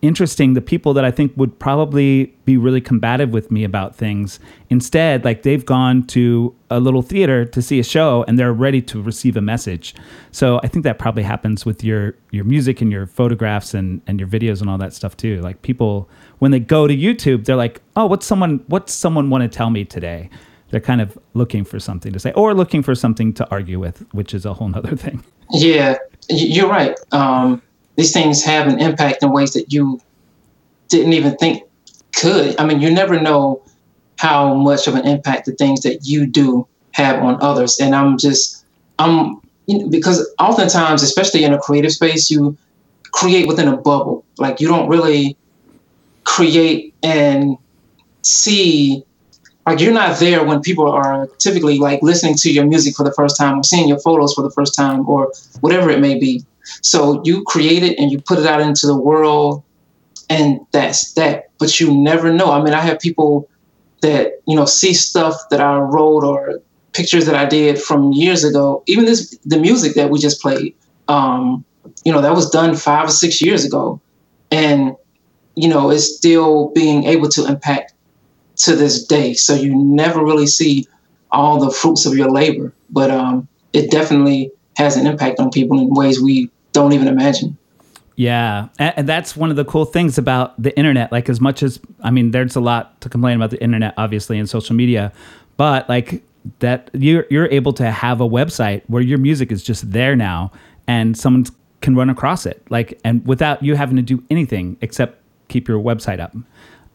interesting 0.06 0.54
the 0.54 0.60
people 0.60 0.92
that 0.94 1.04
I 1.04 1.10
think 1.10 1.32
would 1.36 1.58
probably 1.58 2.26
be 2.44 2.56
really 2.56 2.80
combative 2.80 3.30
with 3.30 3.50
me 3.50 3.64
about 3.64 3.96
things. 3.96 4.38
Instead, 4.70 5.24
like 5.24 5.42
they've 5.42 5.64
gone 5.64 6.06
to 6.08 6.54
a 6.70 6.78
little 6.78 7.02
theater 7.02 7.44
to 7.44 7.62
see 7.62 7.78
a 7.80 7.84
show 7.84 8.24
and 8.28 8.38
they're 8.38 8.52
ready 8.52 8.82
to 8.82 9.00
receive 9.00 9.36
a 9.36 9.40
message. 9.40 9.94
So 10.30 10.60
I 10.62 10.68
think 10.68 10.82
that 10.84 10.98
probably 10.98 11.22
happens 11.22 11.64
with 11.64 11.82
your 11.82 12.14
your 12.30 12.44
music 12.44 12.80
and 12.80 12.92
your 12.92 13.06
photographs 13.06 13.74
and 13.74 14.02
and 14.06 14.20
your 14.20 14.28
videos 14.28 14.60
and 14.60 14.68
all 14.68 14.78
that 14.78 14.92
stuff 14.92 15.16
too. 15.16 15.40
Like 15.40 15.62
people 15.62 16.08
when 16.38 16.50
they 16.50 16.60
go 16.60 16.86
to 16.86 16.96
YouTube, 16.96 17.44
they're 17.44 17.56
like, 17.56 17.80
"Oh, 17.96 18.06
what's 18.06 18.26
someone 18.26 18.62
what's 18.68 18.92
someone 18.92 19.30
want 19.30 19.42
to 19.42 19.48
tell 19.48 19.70
me 19.70 19.84
today?" 19.84 20.28
They're 20.70 20.80
kind 20.80 21.00
of 21.00 21.16
looking 21.34 21.64
for 21.64 21.78
something 21.78 22.12
to 22.12 22.18
say 22.18 22.32
or 22.32 22.52
looking 22.52 22.82
for 22.82 22.94
something 22.94 23.32
to 23.34 23.48
argue 23.50 23.78
with, 23.78 24.04
which 24.12 24.34
is 24.34 24.44
a 24.44 24.52
whole 24.54 24.68
nother 24.68 24.96
thing. 24.96 25.22
Yeah, 25.50 25.98
you're 26.28 26.68
right. 26.68 26.98
Um, 27.12 27.62
these 27.96 28.12
things 28.12 28.44
have 28.44 28.66
an 28.66 28.80
impact 28.80 29.22
in 29.22 29.32
ways 29.32 29.52
that 29.52 29.72
you 29.72 30.00
didn't 30.88 31.12
even 31.12 31.36
think 31.36 31.64
could. 32.14 32.58
I 32.58 32.66
mean, 32.66 32.80
you 32.80 32.90
never 32.90 33.20
know 33.20 33.62
how 34.18 34.54
much 34.54 34.86
of 34.86 34.94
an 34.94 35.06
impact 35.06 35.46
the 35.46 35.52
things 35.52 35.80
that 35.82 36.06
you 36.06 36.26
do 36.26 36.66
have 36.92 37.22
on 37.22 37.38
others. 37.42 37.78
And 37.80 37.94
I'm 37.94 38.16
just, 38.18 38.64
I'm, 38.98 39.40
you 39.66 39.78
know, 39.78 39.88
because 39.88 40.28
oftentimes, 40.38 41.02
especially 41.02 41.44
in 41.44 41.52
a 41.52 41.58
creative 41.58 41.92
space, 41.92 42.30
you 42.30 42.56
create 43.12 43.46
within 43.46 43.68
a 43.68 43.76
bubble. 43.76 44.24
Like 44.38 44.60
you 44.60 44.68
don't 44.68 44.88
really 44.88 45.36
create 46.24 46.94
and 47.02 47.56
see 48.22 49.04
like 49.66 49.80
you're 49.80 49.92
not 49.92 50.18
there 50.18 50.44
when 50.44 50.60
people 50.60 50.90
are 50.90 51.26
typically 51.38 51.78
like 51.78 52.02
listening 52.02 52.34
to 52.34 52.52
your 52.52 52.66
music 52.66 52.94
for 52.96 53.04
the 53.04 53.12
first 53.12 53.36
time 53.38 53.58
or 53.58 53.62
seeing 53.62 53.88
your 53.88 53.98
photos 54.00 54.34
for 54.34 54.42
the 54.42 54.50
first 54.50 54.74
time 54.74 55.08
or 55.08 55.32
whatever 55.60 55.90
it 55.90 56.00
may 56.00 56.18
be 56.18 56.44
so 56.82 57.22
you 57.24 57.42
create 57.44 57.82
it 57.82 57.98
and 57.98 58.10
you 58.10 58.20
put 58.20 58.38
it 58.38 58.46
out 58.46 58.60
into 58.60 58.86
the 58.86 58.98
world, 58.98 59.62
and 60.28 60.60
that's 60.72 61.12
that. 61.14 61.50
But 61.58 61.80
you 61.80 61.94
never 61.94 62.32
know. 62.32 62.50
I 62.50 62.62
mean, 62.62 62.74
I 62.74 62.80
have 62.80 62.98
people 62.98 63.48
that 64.00 64.42
you 64.46 64.56
know 64.56 64.64
see 64.64 64.94
stuff 64.94 65.34
that 65.50 65.60
I 65.60 65.78
wrote 65.78 66.24
or 66.24 66.60
pictures 66.92 67.26
that 67.26 67.34
I 67.34 67.44
did 67.44 67.80
from 67.80 68.12
years 68.12 68.44
ago. 68.44 68.82
Even 68.86 69.04
this, 69.04 69.36
the 69.44 69.58
music 69.58 69.94
that 69.94 70.10
we 70.10 70.18
just 70.18 70.40
played, 70.40 70.74
um, 71.08 71.64
you 72.04 72.12
know, 72.12 72.20
that 72.20 72.34
was 72.34 72.50
done 72.50 72.76
five 72.76 73.08
or 73.08 73.12
six 73.12 73.40
years 73.42 73.64
ago, 73.64 74.00
and 74.50 74.96
you 75.56 75.68
know, 75.68 75.90
it's 75.90 76.16
still 76.16 76.70
being 76.70 77.04
able 77.04 77.28
to 77.28 77.46
impact 77.46 77.94
to 78.56 78.74
this 78.76 79.04
day. 79.04 79.34
So 79.34 79.54
you 79.54 79.74
never 79.74 80.24
really 80.24 80.46
see 80.46 80.86
all 81.30 81.58
the 81.58 81.70
fruits 81.70 82.06
of 82.06 82.14
your 82.14 82.30
labor, 82.30 82.72
but 82.90 83.10
um, 83.10 83.48
it 83.72 83.90
definitely 83.90 84.50
has 84.76 84.96
an 84.96 85.06
impact 85.06 85.40
on 85.40 85.50
people 85.50 85.78
in 85.80 85.94
ways 85.94 86.20
we 86.20 86.50
don't 86.74 86.92
even 86.92 87.08
imagine. 87.08 87.56
Yeah, 88.16 88.68
and 88.78 89.08
that's 89.08 89.34
one 89.36 89.50
of 89.50 89.56
the 89.56 89.64
cool 89.64 89.86
things 89.86 90.18
about 90.18 90.60
the 90.62 90.76
internet. 90.78 91.10
Like, 91.10 91.28
as 91.28 91.40
much 91.40 91.62
as 91.62 91.80
I 92.02 92.10
mean, 92.10 92.30
there's 92.30 92.54
a 92.54 92.60
lot 92.60 93.00
to 93.00 93.08
complain 93.08 93.36
about 93.36 93.50
the 93.50 93.60
internet, 93.60 93.94
obviously, 93.96 94.38
and 94.38 94.48
social 94.48 94.76
media, 94.76 95.12
but 95.56 95.88
like 95.88 96.22
that, 96.60 96.90
you're 96.92 97.26
you're 97.30 97.48
able 97.48 97.72
to 97.72 97.90
have 97.90 98.20
a 98.20 98.28
website 98.28 98.82
where 98.86 99.02
your 99.02 99.18
music 99.18 99.50
is 99.50 99.64
just 99.64 99.90
there 99.90 100.14
now, 100.14 100.52
and 100.86 101.16
someone 101.16 101.46
can 101.80 101.96
run 101.96 102.08
across 102.08 102.46
it, 102.46 102.62
like, 102.70 103.00
and 103.04 103.26
without 103.26 103.62
you 103.62 103.74
having 103.74 103.96
to 103.96 104.02
do 104.02 104.22
anything 104.30 104.76
except 104.80 105.20
keep 105.48 105.66
your 105.66 105.82
website 105.82 106.20
up. 106.20 106.36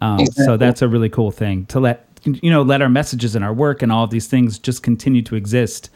Um, 0.02 0.20
exactly. 0.22 0.46
So 0.46 0.56
that's 0.56 0.82
a 0.82 0.88
really 0.88 1.10
cool 1.10 1.32
thing 1.32 1.66
to 1.66 1.82
let 1.82 2.08
you 2.24 2.50
know 2.50 2.62
let 2.62 2.82
our 2.82 2.90
messages 2.90 3.36
and 3.36 3.44
our 3.44 3.54
work 3.54 3.82
and 3.82 3.92
all 3.92 4.06
of 4.06 4.10
these 4.10 4.28
things 4.28 4.58
just 4.58 4.84
continue 4.84 5.22
to 5.24 5.36
exist 5.36 5.90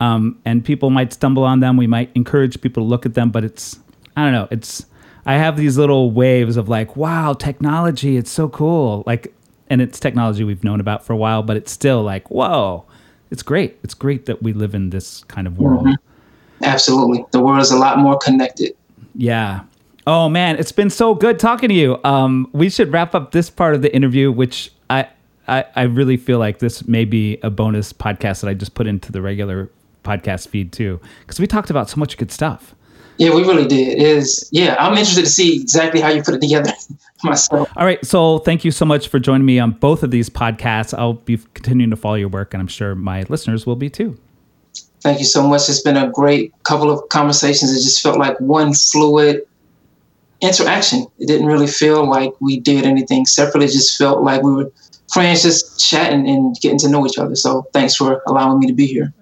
um, 0.00 0.38
and 0.44 0.64
people 0.64 0.90
might 0.90 1.12
stumble 1.12 1.44
on 1.44 1.60
them. 1.60 1.76
We 1.76 1.86
might 1.86 2.10
encourage 2.14 2.60
people 2.60 2.82
to 2.82 2.88
look 2.88 3.06
at 3.06 3.14
them, 3.14 3.30
but 3.30 3.44
it's 3.44 3.78
I 4.16 4.24
don't 4.24 4.32
know. 4.32 4.48
It's 4.50 4.86
I 5.26 5.34
have 5.34 5.56
these 5.56 5.76
little 5.76 6.10
waves 6.10 6.56
of 6.56 6.68
like, 6.68 6.96
wow, 6.96 7.32
technology, 7.32 8.16
it's 8.16 8.30
so 8.30 8.48
cool. 8.48 9.02
Like, 9.06 9.34
and 9.68 9.82
it's 9.82 9.98
technology 9.98 10.44
we've 10.44 10.62
known 10.62 10.78
about 10.78 11.04
for 11.04 11.12
a 11.12 11.16
while, 11.16 11.42
but 11.42 11.56
it's 11.56 11.72
still 11.72 12.02
like, 12.02 12.30
whoa, 12.30 12.84
it's 13.30 13.42
great. 13.42 13.76
It's 13.82 13.94
great 13.94 14.26
that 14.26 14.42
we 14.42 14.52
live 14.52 14.74
in 14.74 14.90
this 14.90 15.24
kind 15.24 15.48
of 15.48 15.58
world. 15.58 15.86
Mm-hmm. 15.86 16.64
Absolutely, 16.64 17.24
the 17.32 17.40
world 17.40 17.60
is 17.60 17.70
a 17.70 17.76
lot 17.76 17.98
more 17.98 18.16
connected. 18.18 18.76
Yeah. 19.14 19.62
Oh 20.06 20.28
man, 20.28 20.56
it's 20.56 20.72
been 20.72 20.90
so 20.90 21.14
good 21.14 21.38
talking 21.40 21.68
to 21.68 21.74
you. 21.74 21.98
Um, 22.04 22.48
we 22.52 22.70
should 22.70 22.92
wrap 22.92 23.14
up 23.14 23.32
this 23.32 23.50
part 23.50 23.74
of 23.74 23.82
the 23.82 23.94
interview, 23.94 24.30
which 24.30 24.72
I, 24.88 25.08
I, 25.48 25.64
I 25.74 25.82
really 25.82 26.16
feel 26.16 26.38
like 26.38 26.60
this 26.60 26.86
may 26.86 27.04
be 27.04 27.38
a 27.42 27.50
bonus 27.50 27.92
podcast 27.92 28.42
that 28.42 28.48
I 28.48 28.54
just 28.54 28.74
put 28.74 28.86
into 28.86 29.10
the 29.10 29.20
regular 29.20 29.70
podcast 30.06 30.48
feed 30.48 30.72
too, 30.72 31.00
because 31.20 31.40
we 31.40 31.46
talked 31.46 31.70
about 31.70 31.90
so 31.90 31.98
much 31.98 32.16
good 32.16 32.30
stuff. 32.30 32.74
Yeah, 33.18 33.34
we 33.34 33.42
really 33.42 33.66
did. 33.66 33.98
Is 33.98 34.48
yeah, 34.52 34.76
I'm 34.78 34.92
interested 34.92 35.22
to 35.22 35.30
see 35.30 35.60
exactly 35.60 36.00
how 36.00 36.08
you 36.08 36.22
put 36.22 36.34
it 36.34 36.40
together 36.40 36.72
myself. 37.24 37.70
All 37.76 37.84
right, 37.84 38.04
so 38.04 38.38
thank 38.38 38.64
you 38.64 38.70
so 38.70 38.84
much 38.84 39.08
for 39.08 39.18
joining 39.18 39.46
me 39.46 39.58
on 39.58 39.72
both 39.72 40.02
of 40.02 40.10
these 40.10 40.28
podcasts. 40.28 40.96
I'll 40.96 41.14
be 41.14 41.38
continuing 41.54 41.90
to 41.90 41.96
follow 41.96 42.16
your 42.16 42.28
work, 42.28 42.52
and 42.52 42.60
I'm 42.60 42.68
sure 42.68 42.94
my 42.94 43.24
listeners 43.28 43.66
will 43.66 43.76
be 43.76 43.88
too. 43.88 44.18
Thank 45.00 45.18
you 45.18 45.24
so 45.24 45.46
much. 45.46 45.68
It's 45.68 45.82
been 45.82 45.96
a 45.96 46.10
great 46.10 46.52
couple 46.64 46.90
of 46.90 47.08
conversations. 47.08 47.72
It 47.72 47.82
just 47.82 48.02
felt 48.02 48.18
like 48.18 48.38
one 48.40 48.74
fluid 48.74 49.46
interaction. 50.40 51.06
It 51.18 51.26
didn't 51.26 51.46
really 51.46 51.66
feel 51.66 52.08
like 52.08 52.32
we 52.40 52.60
did 52.60 52.84
anything 52.84 53.24
separate. 53.26 53.62
It 53.62 53.72
just 53.72 53.96
felt 53.96 54.22
like 54.22 54.42
we 54.42 54.52
were 54.52 54.72
friends, 55.12 55.42
just 55.42 55.78
chatting 55.78 56.28
and 56.28 56.56
getting 56.60 56.78
to 56.78 56.88
know 56.88 57.06
each 57.06 57.18
other. 57.18 57.36
So 57.36 57.66
thanks 57.72 57.94
for 57.94 58.22
allowing 58.26 58.58
me 58.58 58.66
to 58.66 58.72
be 58.72 58.86
here. 58.86 59.12